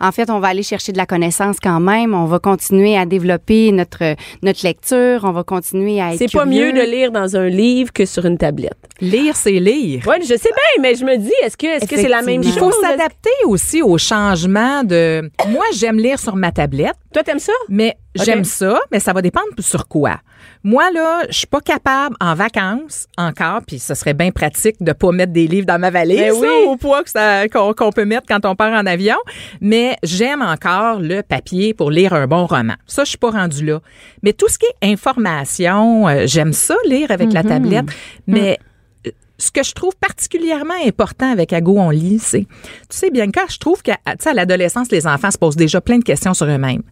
[0.00, 2.14] En fait, on va aller chercher de la connaissance quand même.
[2.14, 5.20] On va continuer à développer notre notre lecture.
[5.24, 8.24] On va continuer à être C'est pas mieux de lire dans un livre que sur
[8.26, 8.76] une tablette.
[9.00, 10.02] Lire, c'est lire.
[10.06, 12.42] Oui, je sais bien, mais je me dis, est-ce que est-ce que c'est la même
[12.42, 12.52] chose?
[12.54, 15.30] Il faut s'adapter aussi au changement de.
[15.48, 17.52] Moi, j'aime lire sur ma tablette, Toi, t'aimes ça?
[17.68, 20.16] mais j'aime ça, mais ça va dépendre sur quoi.
[20.62, 24.92] Moi, là, je suis pas capable en vacances encore, puis ce serait bien pratique de
[24.92, 26.46] pas mettre des livres dans ma valise, Ben oui.
[26.46, 29.16] là, au poids que ça- qu'on qu'on peut mettre quand on part en avion.
[29.60, 32.74] Mais j'aime encore le papier pour lire un bon roman.
[32.86, 33.80] Ça, je suis pas rendue là.
[34.22, 37.86] Mais tout ce qui est information, euh, j'aime ça lire avec la tablette,
[38.26, 38.58] mais
[39.06, 42.46] euh, ce que je trouve particulièrement important avec Ago on lit, c'est, tu
[42.90, 45.98] sais, bien je trouve qu'à tu sais, à l'adolescence, les enfants se posent déjà plein
[45.98, 46.82] de questions sur eux-mêmes.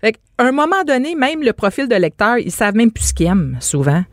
[0.00, 3.14] Fait qu'à un moment donné, même le profil de lecteur, ils savent même plus ce
[3.14, 4.04] qu'ils aiment, souvent.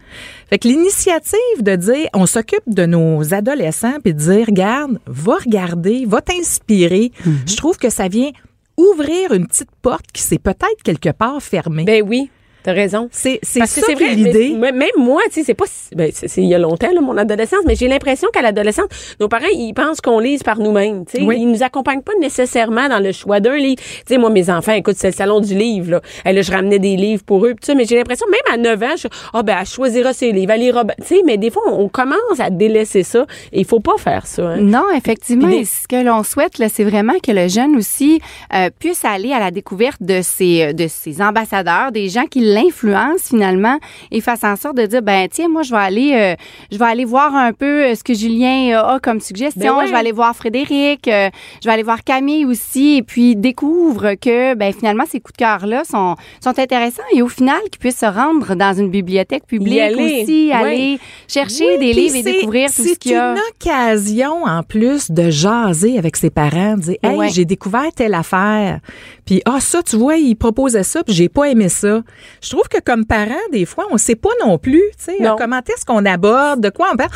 [0.50, 5.36] Fait que l'initiative de dire, on s'occupe de nos adolescents puis de dire, regarde, va
[5.36, 7.12] regarder, va t'inspirer,
[7.46, 8.32] je trouve que ça vient
[8.78, 11.86] ouvrir une petite porte qui s'est peut-être quelque part fermée.
[11.86, 12.30] Ben oui.
[12.64, 13.10] T'as raison.
[13.12, 14.56] c'est c'est ça c'est l'idée.
[14.58, 17.60] Même moi, tu sais, c'est pas, ben, c'est il y a longtemps, là, mon adolescence,
[17.66, 18.88] mais j'ai l'impression qu'à l'adolescence,
[19.20, 21.24] nos parents, ils pensent qu'on lise par nous-mêmes, tu sais.
[21.24, 21.38] Oui.
[21.40, 23.82] Ils nous accompagnent pas nécessairement dans le choix d'un livre.
[23.82, 26.02] Tu sais, moi, mes enfants, écoute, c'est le salon du livre, là.
[26.26, 28.96] Et là, je ramenais des livres pour eux, mais j'ai l'impression, même à 9 ans,
[28.98, 31.64] je, ah, ben, elle choisira ses livres, elle lira, ben, tu sais, mais des fois,
[31.68, 34.58] on, on commence à délaisser ça, et il faut pas faire ça, hein.
[34.58, 35.48] Non, effectivement.
[35.50, 38.22] Des- ce que l'on souhaite, là, c'est vraiment que le jeune aussi
[38.54, 43.30] euh, puisse aller à la découverte de ses, de ses ambassadeurs, des gens qui l'influencent
[43.30, 43.78] finalement,
[44.12, 46.36] et fasse en sorte de dire, ben tiens, moi je vais aller, euh,
[46.72, 49.62] je vais aller voir un peu euh, ce que Julien euh, a comme suggestion.
[49.74, 49.88] Ben ouais.
[49.88, 51.30] Je vais aller voir Frédéric, euh,
[51.62, 55.38] je vais aller voir Camille aussi, et puis découvre que, ben finalement ces coups de
[55.44, 59.46] cœur là sont sont intéressants et au final qu'ils puissent se rendre dans une bibliothèque
[59.46, 60.22] publique aller.
[60.24, 60.54] aussi, Ouais.
[60.54, 63.32] aller chercher Oui, des livres et c'est- découvrir tout ce C'est qu'il y a.
[63.34, 63.40] une
[63.78, 67.30] occasion en plus de jaser avec ses parents, de dire hey Ouais.
[67.30, 68.80] j'ai découvert telle affaire,
[69.26, 72.02] puis ah ça tu vois il proposait ça puis j'ai pas aimé ça.
[72.42, 75.60] Je trouve que comme parents des fois on sait pas non plus, tu sais comment
[75.60, 77.12] est-ce qu'on aborde, de quoi on parle.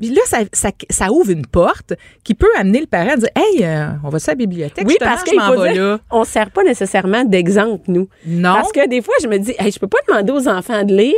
[0.00, 1.92] Puis là, ça, ça, ça ouvre une porte
[2.24, 4.96] qui peut amener le parent à dire Hey, euh, on va à la bibliothèque, Oui,
[4.98, 6.00] parce je qu'il m'en faut vais dire, là.
[6.10, 8.08] on sert pas nécessairement d'exemple, nous.
[8.26, 8.54] Non.
[8.54, 10.92] Parce que des fois, je me dis, hey, je peux pas demander aux enfants de
[10.94, 11.14] lire.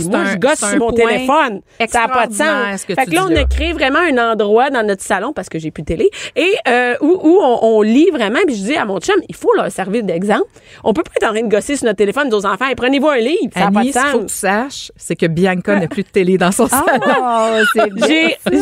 [0.00, 1.60] Puis moi, un- je gosse sur mon téléphone.
[1.88, 2.84] Ça n'a pas de sens.
[2.84, 3.40] fait que là, on là.
[3.40, 6.54] a créé vraiment un endroit dans notre salon, parce que j'ai plus de télé, et
[6.68, 8.38] euh, où, où on, on lit vraiment.
[8.46, 10.46] Puis je dis à mon chum, il faut leur servir d'exemple.
[10.84, 12.66] On peut pas être en train de gosser sur notre téléphone aux enfants.
[12.76, 13.38] Prenez-vous un livre.
[13.54, 14.32] Ça n'a pas de Annie, ce qu'il faut que sens.
[14.32, 16.84] tu saches, c'est que Bianca n'a plus de télé dans son salon.
[17.20, 17.58] Oh.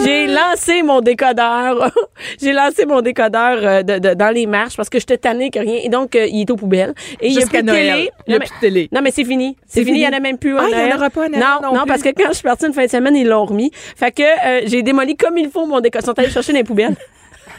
[0.05, 1.91] J'ai, lancé mon décodeur.
[2.41, 5.51] j'ai lancé mon décodeur euh, de, de- dans les marches parce que je te tannée
[5.51, 5.81] que rien.
[5.83, 6.95] Et donc, euh, il est aux poubelles.
[7.21, 8.11] Et il y a plus de télé.
[8.27, 8.89] Il y a plus de télé.
[8.93, 9.57] Non, mais c'est fini.
[9.67, 9.99] C'est fini.
[9.99, 10.57] Il n'y en a même plus.
[10.59, 12.73] Ah, il y en aura pas Non, non parce que quand je suis partie une
[12.73, 13.71] fin de semaine, ils l'ont remis.
[13.73, 16.03] Fait que euh, j'ai démoli comme il faut mon décodeur.
[16.03, 16.97] Ils sont allés chercher dans les poubelles.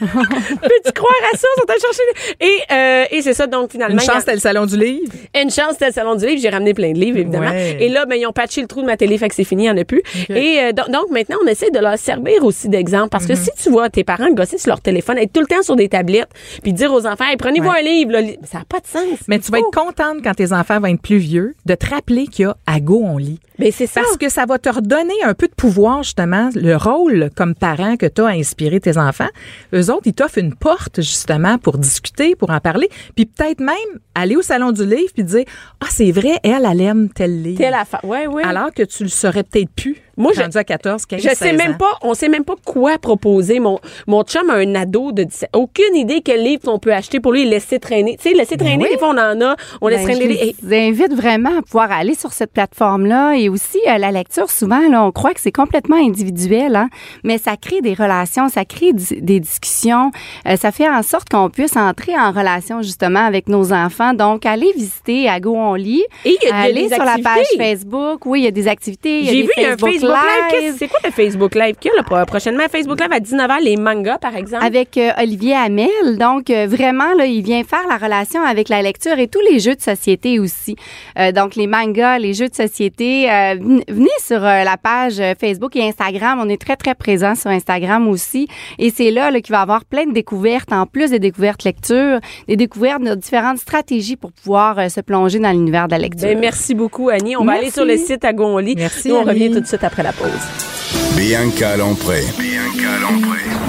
[0.00, 1.46] Peux-tu croire à ça?
[1.56, 2.36] Ils sont allés chercher.
[2.40, 3.94] Et, euh, et c'est ça, donc finalement.
[3.94, 5.12] Une chance, c'était le salon du livre.
[5.34, 6.40] une chance, c'était le salon du livre.
[6.40, 7.50] J'ai ramené plein de livres, évidemment.
[7.50, 7.76] Ouais.
[7.80, 9.64] Et là, ben, ils ont patché le trou de ma télé, fait que c'est fini,
[9.64, 10.02] il n'y en a plus.
[10.28, 13.08] Et euh, donc, donc, maintenant, on essaie de leur servir aussi d'exemple.
[13.10, 13.56] Parce que Mm-hmm.
[13.56, 15.88] si tu vois tes parents gosser sur leur téléphone, être tout le temps sur des
[15.88, 16.28] tablettes,
[16.62, 17.78] puis dire aux enfants, Hey, prenez-vous Ouais.
[17.80, 18.20] un livre, là.
[18.50, 19.18] ça n'a pas de sens.
[19.28, 22.26] Mais tu vas être contente quand tes enfants vont être plus vieux de te rappeler
[22.26, 23.38] qu'il y a à go on lit.
[23.58, 24.00] Ben, c'est ça.
[24.02, 27.96] Parce que ça va te redonner un peu de pouvoir, justement, le rôle comme parent
[27.96, 29.28] que tu as à inspirer tes enfants.
[29.74, 32.88] Eux autres, ils t'offrent une porte, justement, pour discuter, pour en parler.
[33.14, 33.74] Puis peut-être même
[34.14, 35.44] aller au salon du livre puis dire
[35.80, 37.58] Ah, c'est vrai, elle, elle aime tel livre.
[37.58, 38.04] Telle affaire.
[38.04, 38.44] Ouais, ouais.
[38.44, 39.96] Alors que tu le saurais peut-être plus.
[40.18, 41.78] Moi, je- à 14, 15, Je sais 16 même ans.
[41.78, 43.60] pas, on sait même pas quoi proposer.
[43.60, 47.20] Mon, mon chum a un ado de 17 Aucune idée quel livre on peut acheter
[47.20, 48.16] pour lui et laisser traîner.
[48.20, 48.90] Tu sais, laisser traîner, oui.
[48.90, 49.56] des fois, on en a.
[49.80, 53.34] On laisse Ben, traîner je les les invite vraiment à pouvoir aller sur cette plateforme-là
[53.36, 54.50] et aussi euh, la lecture.
[54.50, 56.88] Souvent, là, on croit que c'est complètement individuel, hein,
[57.24, 60.10] mais ça crée des relations, ça crée des discussions,
[60.46, 64.14] Euh, ça fait en sorte qu'on puisse entrer en relation justement avec nos enfants.
[64.14, 67.04] Donc, allez visiter à Go on lit, Et il y a des- allez des sur
[67.04, 67.46] la page.
[67.56, 68.24] Facebook.
[68.26, 69.24] Oui, il y a des activités.
[69.24, 70.52] J'ai vu, un Facebook Facebook Facebook Live?
[70.52, 70.60] Live.
[70.72, 71.74] Qu'est-ce- C'est quoi le Facebook Live?
[71.80, 72.64] Qu'il y a là, pro- prochainement?
[72.70, 74.64] Facebook Live à 19h, les mangas, par exemple?
[74.64, 76.18] avec euh, Olivier Hamel.
[76.18, 79.58] Donc, euh, vraiment, là, il vient faire la relation avec la lecture et tous les
[79.60, 80.76] jeux de société aussi.
[81.18, 83.30] Euh, donc, les mangas, les jeux de société.
[83.30, 86.40] euh, ven- venez sur euh, la page Facebook et Instagram.
[86.42, 88.48] On est très, très présents sur Instagram aussi.
[88.78, 91.64] Et c'est là, là qu'il va y avoir plein de découvertes, en plus des découvertes
[91.64, 95.98] lecture, des découvertes de différentes stratégies pour pouvoir euh, se plonger dans l'univers de la
[95.98, 96.28] lecture.
[96.28, 97.36] Ben, merci beaucoup, Annie.
[97.36, 98.74] On va aller sur le site à Gonly.
[98.76, 99.30] Merci, Nous, on Annie.
[99.30, 101.16] revient tout de suite après la pause.
[101.16, 102.24] Bianca Lompré.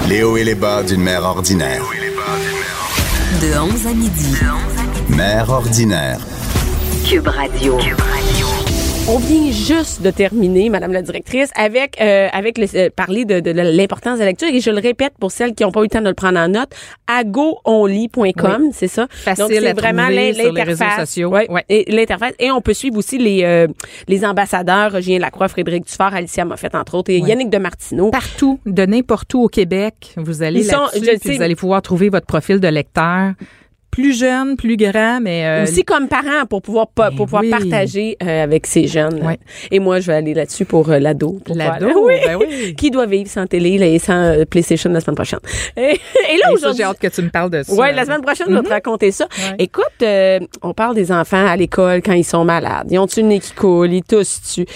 [0.08, 1.82] Les hauts et les bas d'une mère ordinaire.
[3.40, 4.34] De 11 à midi.
[5.08, 6.20] Mère ordinaire.
[7.08, 7.78] Cube Radio.
[9.08, 13.40] On vient juste de terminer, Madame la directrice, avec euh, avec le, euh, parler de,
[13.40, 15.84] de l'importance de la lecture et je le répète pour celles qui n'ont pas eu
[15.84, 16.70] le temps de le prendre en note,
[17.08, 19.06] agoonly.com, c'est ça?
[19.10, 21.16] Facile Donc c'est à vraiment l'interface.
[21.16, 21.64] Ouais, Ouais.
[21.68, 23.66] Et l'interface et on peut suivre aussi les euh,
[24.06, 27.28] les ambassadeurs Roger Lacroix, Frédéric Dufort, Alicia Moffett entre autres et Ouais.
[27.30, 28.10] Yannick de Martineau.
[28.10, 32.60] Partout, de n'importe où au Québec, vous allez là-dessus, vous allez pouvoir trouver votre profil
[32.60, 33.32] de lecteur.
[33.90, 37.50] Plus jeune, plus grand, mais euh, aussi comme parent pour pouvoir Ben pour pouvoir oui.
[37.50, 39.20] partager euh, avec ces jeunes.
[39.26, 39.38] Ouais.
[39.72, 41.40] Et moi je vais aller là-dessus pour euh, l'ado.
[41.44, 42.14] pour L'ado, Oui.
[42.24, 42.74] ben oui.
[42.76, 45.40] Qui doit vivre sans télé là, et sans euh, PlayStation la semaine prochaine.
[45.76, 47.74] Et, et là aujourd'hui j'ai hâte que tu me parles de ça.
[47.74, 49.26] Ouais, la semaine prochaine, on va te raconter ça.
[49.36, 49.56] Ouais.
[49.58, 52.86] Écoute, euh, on parle des enfants à l'école quand ils sont malades.
[52.90, 53.92] Ils ont-tu le nez qui coule?
[53.92, 54.66] Ils toussent-tu?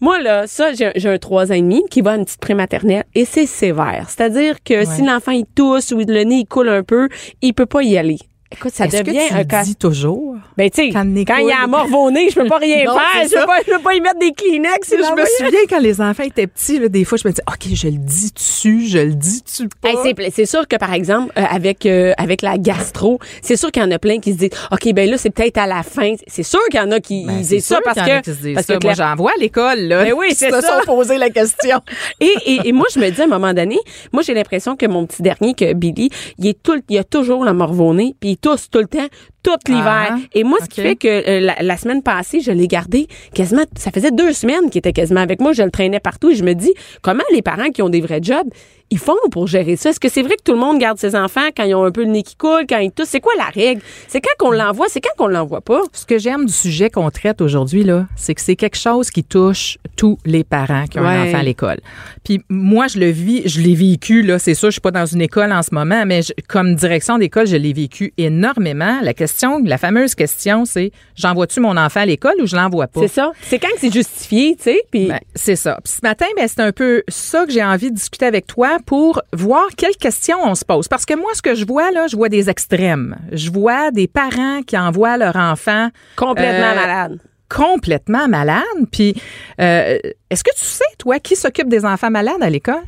[0.00, 2.40] Moi, là, ça, j'ai j'ai un trois ans et demi qui va à une petite
[2.40, 4.06] prématernelle et c'est sévère.
[4.08, 7.08] C'est-à-dire que si l'enfant, il tousse ou le nez, il coule un peu,
[7.40, 8.18] il peut pas y aller.
[8.52, 9.62] Écoute, ça devient que tu un le cas.
[9.64, 10.36] dis toujours?
[10.56, 12.58] Ben, tu sais, quand le il y a un morve au nez, je peux pas
[12.58, 13.24] rien Non, faire.
[13.24, 14.90] Je peux pas, je peux pas y mettre des Kleenex.
[14.90, 17.74] Je me souviens quand les enfants étaient petits, là, des fois, je me disais, OK,
[17.74, 19.90] je le dis dessus, je le dis tu pas?
[19.90, 23.82] Hey, c'est, sûr que par exemple euh, avec euh, avec la gastro, c'est sûr qu'il
[23.82, 26.14] y en a plein qui se disent OK ben là c'est peut-être à la fin.
[26.26, 28.76] C'est sûr qu'il y en a qui Ben, disent ça parce que disent parce ça.
[28.76, 30.04] que Moi, j'en vois à l'école, là.
[30.04, 30.80] Ben oui, c'est se ça.
[30.80, 31.80] sont posé la question.
[32.20, 33.78] et, et, et moi je me dis à un moment donné,
[34.12, 37.04] moi j'ai l'impression que mon petit dernier que Billy, il est tout le- il a
[37.04, 39.08] toujours la morve au nez, puis il tousse tout le temps
[39.42, 40.08] tout l'hiver.
[40.10, 43.08] Ah, et moi ce qui fait que euh, la, la semaine passée, je l'ai gardé
[43.34, 46.34] quasiment ça faisait deux semaines qu'il était quasiment avec moi, je le traînais partout et
[46.34, 46.72] je me dis
[47.02, 48.48] comment les parents qui ont des vrais jobs
[48.90, 49.88] ils font pour gérer ça?
[49.88, 51.90] Est-ce que c'est vrai que tout le monde garde ses enfants quand ils ont un
[51.90, 53.08] peu le nez qui coule, quand ils toussent?
[53.08, 53.80] C'est quoi la règle?
[54.06, 55.80] C'est quand qu'on l'envoie, c'est quand qu'on l'envoie pas?
[55.94, 59.24] Ce que j'aime du sujet qu'on traite aujourd'hui, là, c'est que c'est quelque chose qui
[59.24, 61.78] touche tous les parents qui ont un enfant à l'école.
[62.22, 65.06] Puis moi, je le vis, je l'ai vécu, là, c'est sûr, je suis pas dans
[65.06, 68.98] une école en ce moment, mais je- comme direction d'école, je l'ai vécu énormément.
[69.02, 69.31] La question,
[69.64, 73.00] la fameuse question, c'est j'envoie-tu mon enfant à l'école ou je l'envoie pas?
[73.00, 73.32] C'est ça?
[73.42, 74.82] C'est quand que c'est justifié, tu sais?
[74.90, 75.78] Puis Ben, c'est ça.
[75.84, 78.78] Puis ce matin, ben, c'est un peu ça que j'ai envie de discuter avec toi
[78.86, 80.88] pour voir quelles questions on se pose.
[80.88, 83.16] Parce que moi, ce que je vois, là, je vois des extrêmes.
[83.32, 87.18] Je vois des parents qui envoient leur enfant complètement euh, malade.
[87.48, 88.62] complètement malade.
[88.90, 89.14] Puis,
[89.60, 89.98] euh,
[90.30, 92.82] est-ce que tu sais, toi, qui s'occupe des enfants malades à l'école?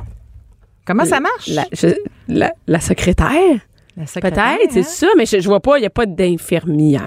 [0.85, 1.47] Comment ça marche?
[1.47, 1.95] La, je-
[2.27, 3.59] la, la secrétaire?
[3.95, 4.83] Peut-être, c'est hein?
[4.83, 7.01] ça, mais je, je vois pas, il n'y a pas d'infirmière.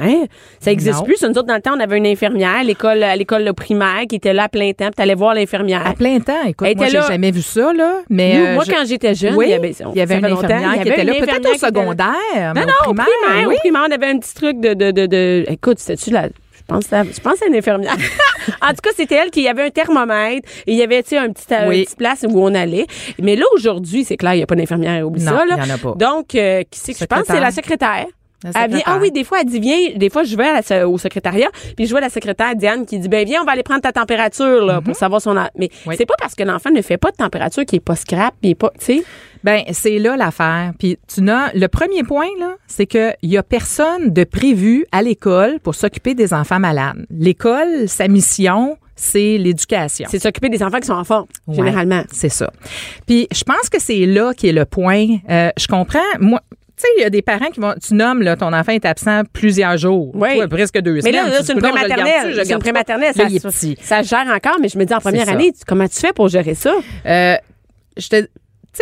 [0.61, 1.05] Ça existe Non.
[1.05, 1.23] plus.
[1.23, 4.03] Nous autres, dans le temps, on avait une infirmière à l'école, à l'école le primaire
[4.09, 4.87] qui était là à plein temps.
[4.87, 5.87] Puis t'allais voir l'infirmière.
[5.87, 6.43] À plein temps.
[6.47, 8.01] Écoute, Elle moi, j'ai jamais vu ça, là.
[8.09, 10.17] Mais, Nous, euh, moi, je- quand j'étais jeune, oui, il y avait, il y avait
[10.19, 13.07] une infirmière qui avait était là, peut-être au secondaire, mais Non, au non, au primaire,
[13.27, 13.49] primaire.
[13.49, 13.55] oui.
[13.55, 14.75] Au primaire, on avait un petit truc de.
[14.75, 16.29] de, de, de- écoute, c'était-tu la.
[16.71, 17.97] Je pense, à- je pense à une infirmière.
[18.63, 21.17] en tout cas, c'était elle qui avait un thermomètre et il y avait, tu sais,
[21.19, 21.79] un petit, euh, Oui.
[21.79, 22.87] une petite place où on allait.
[23.21, 25.57] Mais là, aujourd'hui, c'est clair, il n'y a pas d'infirmière, oublie Non, ça, là.
[25.63, 25.95] il y en a pas.
[25.97, 27.25] Donc, euh, qui c'est que je pense?
[27.27, 28.05] C'est la secrétaire.
[28.45, 30.89] Elle vient- ah oui, des fois, elle dit, viens, des fois, je vais à la-
[30.89, 33.65] au secrétariat, puis je vois la secrétaire Diane qui dit, ben, viens, on va aller
[33.65, 35.69] prendre ta température, là, pour savoir son, mais Mhm.
[35.87, 35.95] Oui.
[35.99, 38.51] c'est pas parce que l'enfant ne fait pas de température qu'il est pas scrap, il
[38.51, 39.03] est pas, tu sais.
[39.45, 40.73] Ben, c'est là l'affaire.
[40.79, 44.85] Puis tu n'as le premier point là, c'est que il y a personne de prévu
[44.93, 47.07] à l'école pour s'occuper des enfants malades.
[47.11, 50.09] L'école, sa mission, c'est l'éducation.
[50.11, 52.03] C'est s'occuper des enfants qui sont en forme, Ouais, généralement.
[52.11, 52.51] c'est ça.
[53.07, 55.07] Puis je pense que c'est là qui est le point.
[55.31, 55.99] Euh, je comprends.
[56.21, 56.41] Moi.
[56.77, 58.85] Tu sais, il y a des parents qui vont, tu nommes, là, ton enfant est
[58.85, 60.13] absent plusieurs jours.
[60.15, 60.37] Oui.
[60.37, 61.15] Toi, presque deux Mais semaines.
[61.15, 62.41] là, là, Tu c'est une prématernelle.
[62.47, 63.13] C'est une prématernelle.
[63.17, 65.89] Là, Ça, ça- ça gère encore, mais je me dis en première année, tu- comment
[65.89, 66.73] tu fais pour gérer ça?
[67.05, 67.35] Euh,
[67.97, 68.27] je te.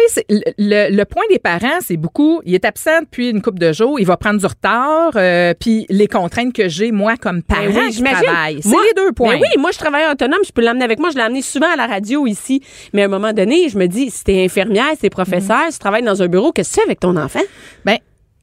[0.08, 0.24] Sais,
[0.58, 2.40] le, point des parents, c'est beaucoup.
[2.44, 3.98] Il est absent depuis une couple de jours.
[3.98, 5.12] Il va prendre du retard.
[5.16, 8.22] euh, puis les contraintes que j'ai moi comme parent Ben oui, qui j'imagine.
[8.24, 9.34] travaille, c'est les deux points.
[9.36, 11.10] Ben oui, moi, je travaille autonome, je peux l'amener avec moi.
[11.10, 12.62] Je l'ai amené souvent à la radio ici.
[12.92, 15.74] Mais à un moment donné, je me dis, si t'es infirmière, si t'es professeur, si
[15.74, 17.40] tu travailles dans un bureau, qu'est-ce que tu fais avec ton enfant?
[17.84, 17.98] Ben, je-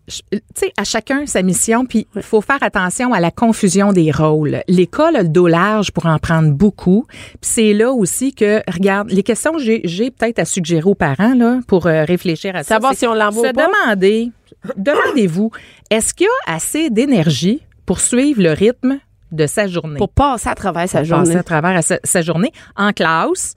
[0.07, 4.11] tu sais, à chacun sa mission, puis il faut faire attention à la confusion des
[4.11, 4.61] rôles.
[4.67, 7.05] L'école a le dos large pour en prendre beaucoup.
[7.07, 11.33] Puis c'est là aussi que, regarde, les questions que j'ai, peut-être à suggérer aux parents
[11.35, 12.75] là, pour euh, réfléchir à ça.
[12.75, 13.67] Savoir si on l'envoie Se pas.
[13.67, 14.31] demander,
[14.77, 15.51] demandez-vous,
[15.89, 18.99] est-ce qu'il y a assez d'énergie pour suivre le rythme
[19.31, 19.97] de sa journée?
[19.97, 21.25] Pour passer à travers sa Pour journée.
[21.27, 23.55] passer à travers à sa, sa journée en classe,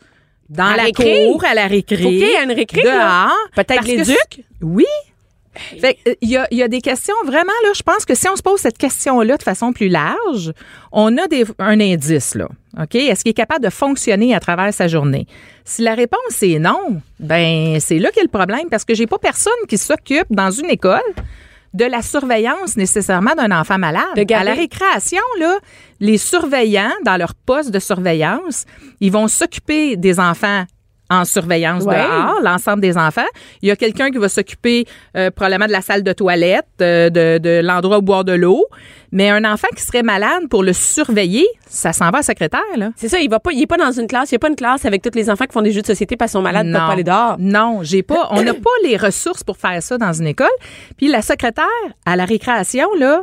[0.49, 1.27] dans À la récré?
[1.27, 1.97] cour, à la récré.
[2.05, 2.83] Y ait une récré.
[2.83, 3.33] Dehors.
[3.57, 4.45] Peut-être que l'éduc?
[4.63, 4.85] Oui.
[5.81, 7.71] Fait euh, il y, a, il y a des questions vraiment là.
[7.75, 10.53] Je pense que si on se pose cette question-là de façon plus large,
[10.93, 12.49] on a des, un indice là.
[12.81, 15.27] Ok, est-ce qu'il est capable de fonctionner à travers sa journée?
[15.65, 19.19] Si la réponse est non, ben c'est là qu'est le problème parce que j'ai pas
[19.19, 21.01] personne qui s'occupe dans une école
[21.75, 24.03] de la surveillance nécessairement d'un enfant malade.
[24.33, 25.59] À la récréation, là,
[26.01, 28.65] les surveillants, dans leur poste de surveillance,
[29.01, 30.65] ils vont s'occuper des enfants
[31.11, 31.95] en surveillance Ouais.
[32.03, 33.23] dehors, l'ensemble des enfants.
[33.63, 34.87] Il y a quelqu'un qui va s'occuper
[35.17, 38.65] euh, probablement de la salle de toilette, euh, de, de l'endroit où boire de l'eau.
[39.13, 42.91] Mais un enfant qui serait malade pour le surveiller, ça s'en va à secrétaire, là.
[42.97, 44.49] C'est ça, il va pas, il est pas dans une classe, il y a pas
[44.49, 46.43] une classe avec tous les enfants qui font des jeux de société parce qu'ils sont
[46.43, 47.37] malades, peuvent pas aller dehors.
[47.39, 48.29] Non, j'ai pas.
[48.33, 50.49] On n'a pas les ressources pour faire ça dans une école.
[50.97, 51.65] Puis la secrétaire
[52.05, 53.23] à la récréation là,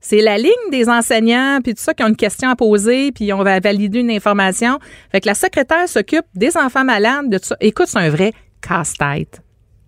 [0.00, 3.32] c'est la ligne des enseignants puis tout ça qui ont une question à poser puis
[3.32, 4.78] on va valider une information.
[5.12, 7.56] Fait que la secrétaire s'occupe des enfants malades de tout ça.
[7.60, 9.40] Écoute, c'est un vrai casse-tête.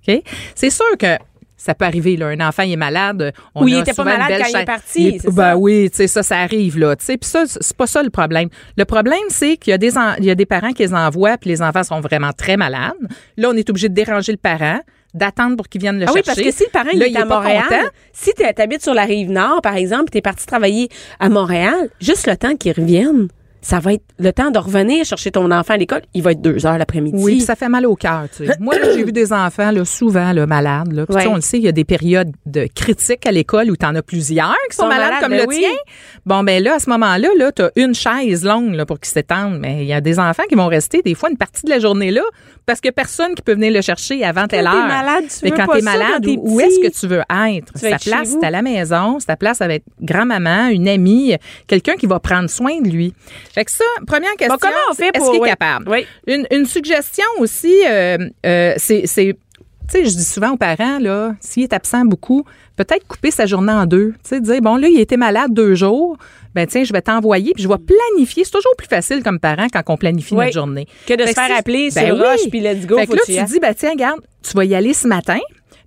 [0.06, 0.22] OK?
[0.54, 1.16] C'est sûr que
[1.56, 2.26] ça peut arriver, là.
[2.26, 3.32] Un enfant, il est malade.
[3.54, 5.56] On Ou il était pas malade quand il est parti, Il est- c'est ben ça?
[5.56, 6.96] oui, tu sais, ça, ça arrive, là.
[6.96, 8.48] Tu sais, puis ça, c'est pas ça le problème.
[8.76, 10.92] Le problème, c'est qu'il y a des, en- il y a des parents qui les
[10.92, 12.96] envoient, puis les enfants sont vraiment très malades.
[13.36, 14.80] Là, on est obligé de déranger le parent,
[15.14, 16.42] d'attendre pour qu'il vienne le Ah oui, chercher.
[16.42, 17.88] parce que si le parent il est à Montréal, content.
[18.12, 20.88] si tu habites sur la rive nord, par exemple, tu es parti travailler
[21.20, 23.28] à Montréal, juste le temps qu'ils reviennent,
[23.62, 26.42] ça va être le temps de revenir chercher ton enfant à l'école, il va être
[26.42, 27.16] deux heures l'après-midi.
[27.22, 28.24] Oui, ça fait mal au cœur.
[28.36, 28.52] tu sais.
[28.60, 30.92] Moi, là, j'ai vu des enfants là, souvent là, malades.
[30.92, 31.06] Là.
[31.06, 31.32] Puis, tu sais, Ouais.
[31.32, 33.94] on le sait, il y a des périodes de critiques à l'école où tu en
[33.94, 35.58] as plusieurs qui sont, Sont malades, malades, comme ben le oui.
[35.60, 35.70] tien.
[36.26, 39.12] Bon, ben là, à ce moment-là, là, tu as une chaise longue là, pour qu'ils
[39.12, 39.58] s'étendent.
[39.60, 41.78] Mais il y a des enfants qui vont rester des fois une partie de la
[41.78, 42.22] journée là
[42.66, 44.86] parce que personne qui peut venir le chercher avant telle t'es heure.
[44.86, 47.20] malade, tu Mais veux quand pas t'es ça, malade, où, où est-ce que tu veux
[47.20, 47.72] être?
[47.74, 49.18] Tu Ta être place, c'est à la maison.
[49.18, 51.34] C'est ta place avec grand-maman, une amie,
[51.66, 53.14] quelqu'un qui va prendre soin de lui.
[53.52, 55.48] Fait que ça, première question, comment on fait est-ce pour- qu'il est oui.
[55.48, 55.88] capable?
[55.88, 56.06] Oui.
[56.26, 59.36] Une, une suggestion aussi, euh, euh, c'est, c'est-
[59.90, 62.44] tu sais, je dis souvent aux parents, là, s'il est absent beaucoup,
[62.76, 64.12] peut-être couper sa journée en deux.
[64.24, 66.16] Tu sais, dire, bon, là, il été malade deux jours,
[66.54, 68.44] ben tiens, je vais t'envoyer, puis je vais planifier.
[68.44, 70.44] C'est toujours plus facile comme parent quand on planifie Oui.
[70.46, 70.86] notre journée.
[71.06, 72.22] Que de Fait se faire si- appeler ben sur oui.
[72.22, 74.64] Roche, puis let's go, Fait que là, tu tu dis, ben tiens, regarde, tu vas
[74.64, 75.38] y aller ce matin,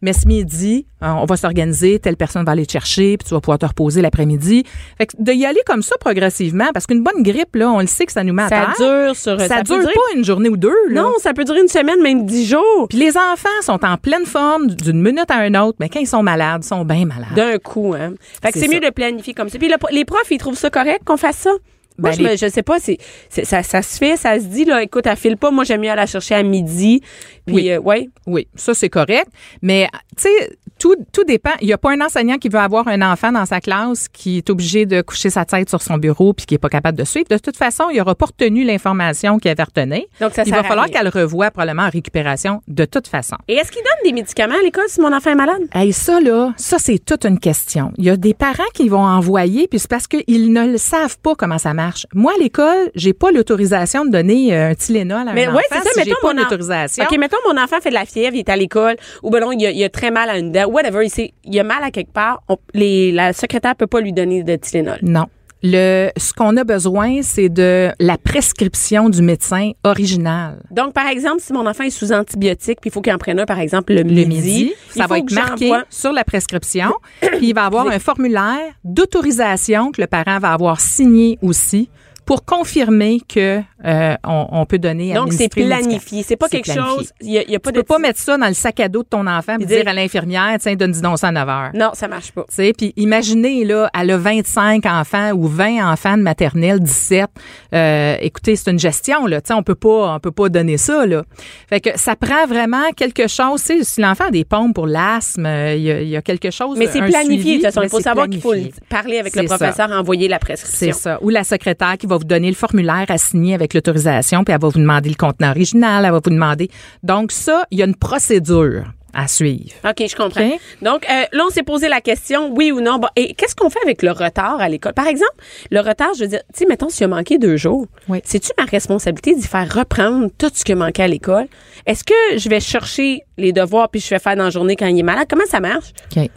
[0.05, 3.33] mais ce midi, euh, on va s'organiser, telle personne va aller te chercher, puis tu
[3.33, 4.63] vas pouvoir te reposer l'après-midi.
[4.97, 7.87] Fait que de y aller comme ça progressivement, parce qu'une bonne grippe, là, on le
[7.87, 8.73] sait que ça nous met à Ça terre.
[8.77, 11.01] dure sur Ça, dure durer- pas une journée ou deux, là.
[11.01, 12.87] Non, ça peut durer une semaine, même dix jours.
[12.89, 16.07] Puis les enfants sont en pleine forme d'une minute à une autre, mais quand ils
[16.07, 17.33] sont malades, ils sont bien malades.
[17.35, 18.13] D'un coup, hein.
[18.41, 19.57] Fait que C'est mieux de planifier comme ça.
[19.57, 21.51] Puis le- les profs, ils trouvent ça correct qu'on fasse ça?
[21.97, 22.97] Moi, Ben, je, me- les- je sais pas, c'est,
[23.29, 25.89] ça, ça se fait, ça se dit, là, écoute, elle file pas, moi, j'aime mieux
[25.89, 27.01] aller la chercher à midi.
[27.45, 27.71] Puis, Oui.
[27.71, 28.09] euh, ouais.
[28.27, 29.27] Oui, ça c'est correct,
[29.61, 29.87] mais
[30.17, 31.51] tu sais tout, tout dépend.
[31.61, 34.37] Il n'y a pas un enseignant qui veut avoir un enfant dans sa classe qui
[34.39, 37.05] est obligé de coucher sa tête sur son bureau puis qui est pas capable de
[37.05, 37.27] suivre.
[37.29, 40.03] De toute façon, il aura pas retenu l'information qu'il avait retenue.
[40.19, 43.37] Donc, ça il va falloir qu'elle revoie probablement en récupération de toute façon.
[43.47, 45.61] Et est-ce qu'ils donnent des médicaments à l'école si mon enfant est malade?
[45.73, 47.93] Hey, ça, là, ça, c'est toute une question.
[47.97, 51.17] Il y a des parents qui vont envoyer, puis c'est parce qu'ils ne le savent
[51.19, 51.84] pas comment ça marche.
[52.13, 55.61] Moi, à l'école, j'ai pas l'autorisation de donner euh, un Tylenol à Mais un ouais,
[55.71, 57.03] enfant c'est ça, si mettons pas mon l'autorisation.
[57.03, 59.51] OK, mettons, mon enfant fait de la fièvre, il est à l'école, ou ben non,
[59.51, 61.83] il a, il a très mal à une dent, whatever, il, sait- il a mal
[61.83, 64.99] à quelque part, on- les, la secrétaire peut pas lui donner de Tylenol.
[65.01, 65.25] Non.
[65.67, 70.61] Le, ce qu'on a besoin, c'est de la prescription du médecin original.
[70.69, 73.39] Donc, par exemple, si mon enfant est sous antibiotiques, puis il faut qu'il en prenne
[73.39, 77.55] un, par exemple, le Le midi, ça va être marqué sur la prescription, puis il
[77.55, 81.89] va avoir un formulaire d'autorisation que le parent va avoir signé aussi
[82.25, 86.23] pour confirmer que euh, on, on peut donner Donc, c'est planifié.
[86.23, 86.95] C'est pas quelque planifié.
[86.97, 87.11] chose.
[87.21, 87.81] Il y a, il y a pas Tu de.
[87.81, 89.87] peux pas mettre ça dans le sac à dos de ton enfant et dire dire-
[89.87, 91.71] à l'infirmière, tiens, donne-y donc ça à 9 heures.
[91.75, 92.43] Non, ça marche pas.
[92.49, 97.29] Tu sais, puis imaginez, là, elle a 25 enfants ou 20 enfants de maternelle, 17.
[97.73, 99.41] Euh, écoutez, c'est une gestion, là.
[99.41, 101.23] Tu sais, on peut pas, on peut pas donner ça, là.
[101.69, 103.61] Fait que ça prend vraiment quelque chose.
[103.61, 106.77] Si l'enfant a des pompes pour l'asthme, euh, il y, y a quelque chose.
[106.77, 107.57] Mais c'est planifié.
[107.59, 108.53] de toute façon, il faut savoir qu'il faut
[108.89, 109.57] parler avec le ça.
[109.57, 110.87] professeur, envoyer la prescription.
[110.87, 111.19] C'est ça.
[111.21, 114.61] Ou la secrétaire qui va vous donner le formulaire à signer avec l'autorisation, puis elle
[114.61, 116.69] va vous demander le contenant original, elle va vous demander.
[117.03, 118.85] Donc ça, il y a une procédure
[119.17, 119.71] à suivre.
[119.89, 120.49] OK, je comprends.
[120.81, 122.97] Donc, euh, là, on s'est posé la question, oui ou non.
[122.99, 124.93] Bon, et qu'est-ce qu'on fait avec le retard à l'école?
[124.93, 125.31] Par exemple,
[125.71, 128.19] le retard, je veux dire, tu sais, mettons, s'il a manqué deux jours, Oui.
[128.25, 131.47] c'est-tu ma responsabilité d'y faire reprendre tout ce qui a manqué à l'école?
[131.85, 134.87] Est-ce que je vais chercher les devoirs puis je fais faire dans la journée quand
[134.87, 135.27] il est malade?
[135.29, 135.93] Comment ça marche?
[136.13, 136.29] OK.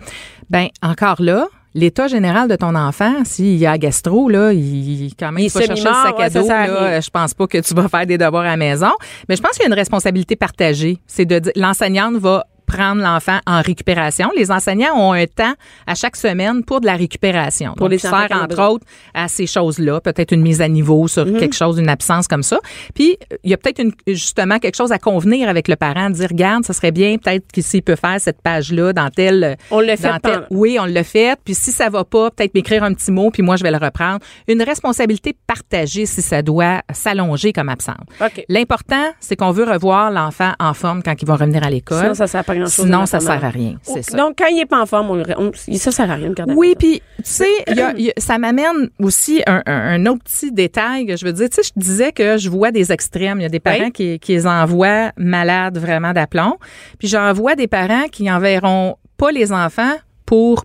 [0.49, 5.33] Ben encore là, l'état général de ton enfant, s'il y a gastro là, il quand
[5.33, 7.59] même Il va chercher le sac à ouais, dos ça là, je pense pas que
[7.59, 8.91] tu vas faire des devoirs à la maison,
[9.29, 13.03] mais je pense qu'il y a une responsabilité partagée, c'est de dire- l'enseignante va prendre
[13.03, 14.31] l'enfant en récupération.
[14.37, 15.55] Les enseignants ont un temps
[15.87, 17.73] à chaque semaine pour de la récupération.
[17.77, 18.69] Pour Donc, les ont entre besoin.
[18.69, 21.39] autres à ces choses-là, peut-être une mise à niveau sur Mhm.
[21.39, 22.59] quelque chose, une absence comme ça.
[22.95, 26.64] Puis il y a peut-être justement quelque chose à convenir avec le parent, dire regarde,
[26.64, 30.09] ça serait bien peut-être qu'il s'il peut faire cette page-là dans tel On le fait
[30.51, 31.39] oui, on l'a fait.
[31.45, 33.79] Puis si ça va pas, peut-être m'écrire un petit mot, puis moi je vais le
[33.79, 34.21] reprendre.
[34.47, 37.97] Une responsabilité partagée si ça doit s'allonger comme absence.
[38.21, 38.45] OK.
[38.49, 42.14] L'important, c'est qu'on veut revoir l'enfant en forme quand il va revenir à l'école.
[42.14, 42.84] Ça pas à grand-chose.
[42.84, 43.76] Sinon, ça sert à rien.
[43.82, 44.16] C'est ça.
[44.16, 46.54] Donc, quand il est pas en forme, on, on- ça sert à rien de garder
[46.56, 50.02] Oui, puis tu sais, il y a- il y a- ça m'amène aussi un, un-
[50.02, 51.48] un autre petit détail que je veux dire.
[51.50, 53.40] Tu sais, je disais que je vois des extrêmes.
[53.40, 53.92] Il y a des parents Oui.
[53.92, 56.56] qui, qui les envoient malades vraiment d'aplomb.
[56.98, 59.94] Puis j'en vois des parents qui enverront pas les enfants
[60.26, 60.64] pour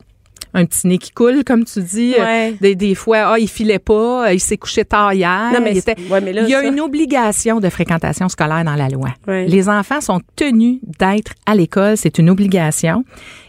[0.54, 2.14] un petit nez qui coule, comme tu dis.
[2.18, 2.52] Ouais.
[2.52, 5.52] Euh, Des, des fois, ah, il filait pas, euh, il s'est couché tard hier.
[5.54, 8.30] Non, mais il, c'est- ouais, mais là, il y a ça- une obligation de fréquentation
[8.30, 9.10] scolaire dans la loi.
[9.28, 9.48] Ouais.
[9.48, 13.04] Les enfants sont tenus d'être à l'école, c'est une obligation.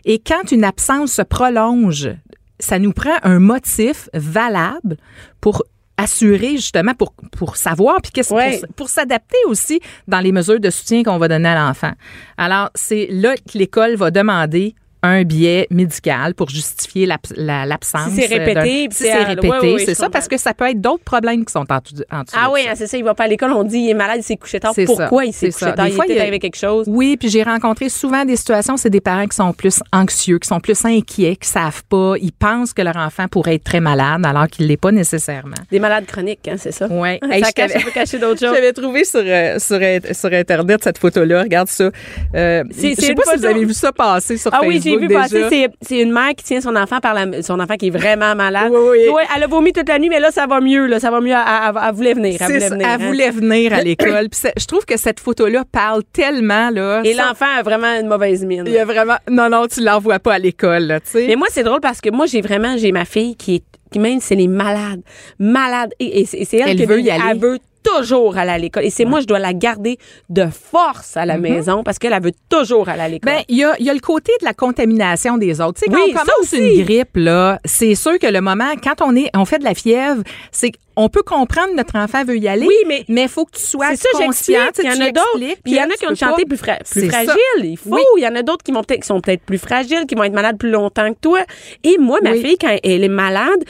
[0.05, 2.11] Et quand une absence se prolonge,
[2.59, 4.97] ça nous prend un motif valable
[5.41, 5.65] pour
[5.97, 8.59] assurer justement pour pour savoir puis qu'est-ce Ouais.
[8.59, 9.79] pour, pour s'adapter aussi
[10.09, 11.93] dans les mesures de soutien qu'on va donner à l'enfant.
[12.37, 14.75] Alors c'est là que l'école va demander
[15.07, 18.11] un biais médical pour justifier l'ab- la- l'absence.
[18.11, 20.11] Si c'est répété, si c'est répété, c'est ça, comprends.
[20.11, 22.73] parce que ça peut être d'autres problèmes qui sont en en dessous Ah oui, hein,
[22.75, 22.97] c'est ça.
[22.97, 24.73] Il va pas à l'école, on dit il est malade, il s'est couché tard.
[24.87, 25.73] Pourquoi ça, il s'est couché ça.
[25.73, 25.85] tard?
[25.87, 26.87] Des Il fois, était il y a- arrivé quelque chose.
[26.89, 30.49] Oui, puis j'ai rencontré souvent des situations, c'est des parents qui sont plus anxieux, qui
[30.49, 34.25] sont plus inquiets, qui savent pas, ils pensent que leur enfant pourrait être très malade
[34.25, 35.55] alors qu'il l'est pas nécessairement.
[35.71, 36.87] Des malades chroniques, hein, c'est ça?
[36.89, 37.19] Ouais.
[37.29, 38.55] Ça, Hey, cache, peut cacher d'autres choses.
[38.55, 39.79] J'avais trouvé sur, euh, sur,
[40.15, 41.43] sur Internet cette photo-là.
[41.43, 41.91] Regarde ça.
[42.35, 45.01] Euh, je sais pas si vous avez vu ça passer sur Ah Facebook oui, j'ai
[45.01, 45.21] vu déjà.
[45.21, 45.45] passer?
[45.51, 48.35] C'est, c'est une mère qui tient son enfant par la, son enfant qui est vraiment
[48.35, 48.73] malade.
[48.73, 49.23] Oui, oui.
[49.37, 51.01] Elle a vomi toute la nuit, mais là, ça va mieux, là.
[51.01, 51.33] Ça va mieux.
[51.33, 51.39] Elle,
[51.69, 52.37] elle- elle voulait venir.
[52.41, 52.87] Elle voulait venir.
[52.89, 53.07] elle hein.
[53.07, 54.29] voulait venir à l'école.
[54.31, 57.03] Puis je trouve que cette photo-là parle tellement là.
[57.05, 58.65] Et Ça- l'enfant a vraiment une mauvaise mine.
[58.67, 61.27] il a vraiment non non, tu l'envoies pas à l'école là, tu sais.
[61.29, 64.19] Mais moi, c'est drôle parce que moi, j'ai vraiment, j'ai ma fille qui est, même,
[64.21, 65.03] c'est les malades.
[65.39, 65.93] Malades.
[66.01, 67.23] Et, et c'est et c'est elle, Elle qui veut y aller.
[67.31, 68.85] Elle veut toujours aller à l'école.
[68.85, 72.23] Et c'est moi, je dois la garder de force à la maison parce qu'elle, elle
[72.23, 73.33] veut toujours aller à l'école.
[73.33, 73.37] Mm-hmm.
[73.37, 75.81] Ben, il y a, il y a le côté de la contamination des autres.
[75.81, 79.03] Tu sais, quand Oui, on commence une grippe, là, c'est sûr que le moment, quand
[79.03, 82.39] on est, on fait de la fièvre, c'est on peut comprendre que notre enfant veut
[82.39, 82.67] y aller.
[82.69, 84.61] Oui, mais mais faut que tu sois c'est ça, conscient.
[84.79, 85.57] Il y en a d'autres.
[85.67, 87.25] il y en a qui ont une santé plus, fra- plus C'est ça.
[87.25, 87.41] fragile.
[87.65, 87.91] Il faut.
[87.91, 88.01] Oui.
[88.17, 90.23] Il y en a d'autres qui vont peut-être, qui sont peut-être plus fragiles, qui vont
[90.23, 91.41] être malades plus longtemps que toi.
[91.83, 92.43] Et moi, ma Oui.
[92.45, 93.65] fille, quand elle est malade,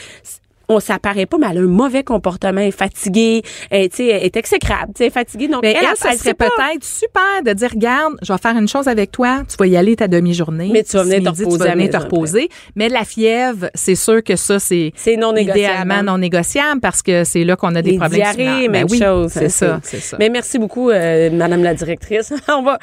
[0.68, 4.06] on s'apparaît pas, mais elle a un mauvais comportement, elle est fatiguée, elle, tu sais,
[4.08, 5.48] elle est exécrable, elle est fatiguée.
[5.48, 8.68] Donc, Mais elle, ça elle serait peut-être super de dire, regarde, je vais faire une
[8.68, 10.70] chose avec toi, tu vas y aller ta demi-journée.
[10.72, 12.48] Mais tu vas venir te reposer venir te.
[12.76, 15.58] Mais la fièvre, c'est sûr que ça, c'est C'est non négociable.
[15.58, 18.20] idéalement non négociable parce que c'est là qu'on a des Les problèmes.
[18.34, 19.30] diarrhées, même Ben oui, chose.
[19.32, 20.16] C'est ça, c'est ça.
[20.18, 22.32] Mais merci beaucoup, euh, Madame la directrice.
[22.48, 22.78] on va,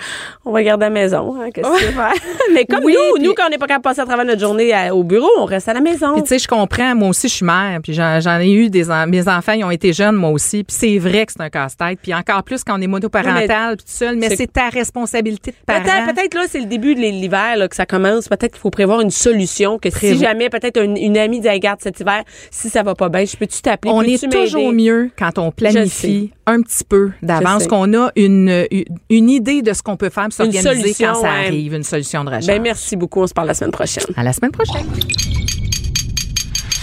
[0.46, 1.36] on va garder à la maison.
[1.42, 2.14] Hein, qu'est-ce veux faire?
[2.54, 4.40] Mais comme Oui, nous, nous, quand on n'est pas capable de passer à travers notre
[4.42, 6.14] journée à- au bureau, on reste à la maison.
[6.14, 6.96] Puis tu sais, je comprends.
[6.96, 7.71] Moi aussi, je suis mère.
[7.82, 10.64] Puis j'en, ai eu des en- mes enfants, ils ont été jeunes, moi aussi.
[10.64, 12.00] Puis c'est vrai que c'est un casse-tête.
[12.02, 14.16] Puis encore plus quand on est monoparental, puis tout seul.
[14.18, 15.82] Mais c'est- ta responsabilité de parent.
[15.84, 18.28] Peut-être, peut-être là, c'est le début de l'hiver là, que ça commence.
[18.28, 19.78] Peut-être qu'il faut prévoir une solution.
[19.80, 23.10] Que si jamais peut-être une, une amie dit, regarde cet hiver, si ça va pas
[23.10, 23.92] bien, je peux-tu t'appeler?
[23.94, 28.84] on est toujours mieux quand on planifie un petit peu d'avance, qu'on a une, une,
[29.10, 31.46] une idée de ce qu'on peut faire s'organiser solution, quand ça ouais.
[31.48, 32.48] arrive, une solution de recherche.
[32.48, 33.22] Ben, merci beaucoup.
[33.22, 34.04] On se parle la semaine prochaine.
[34.16, 34.86] À la semaine prochaine.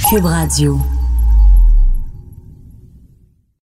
[0.09, 0.98] Cube Radio.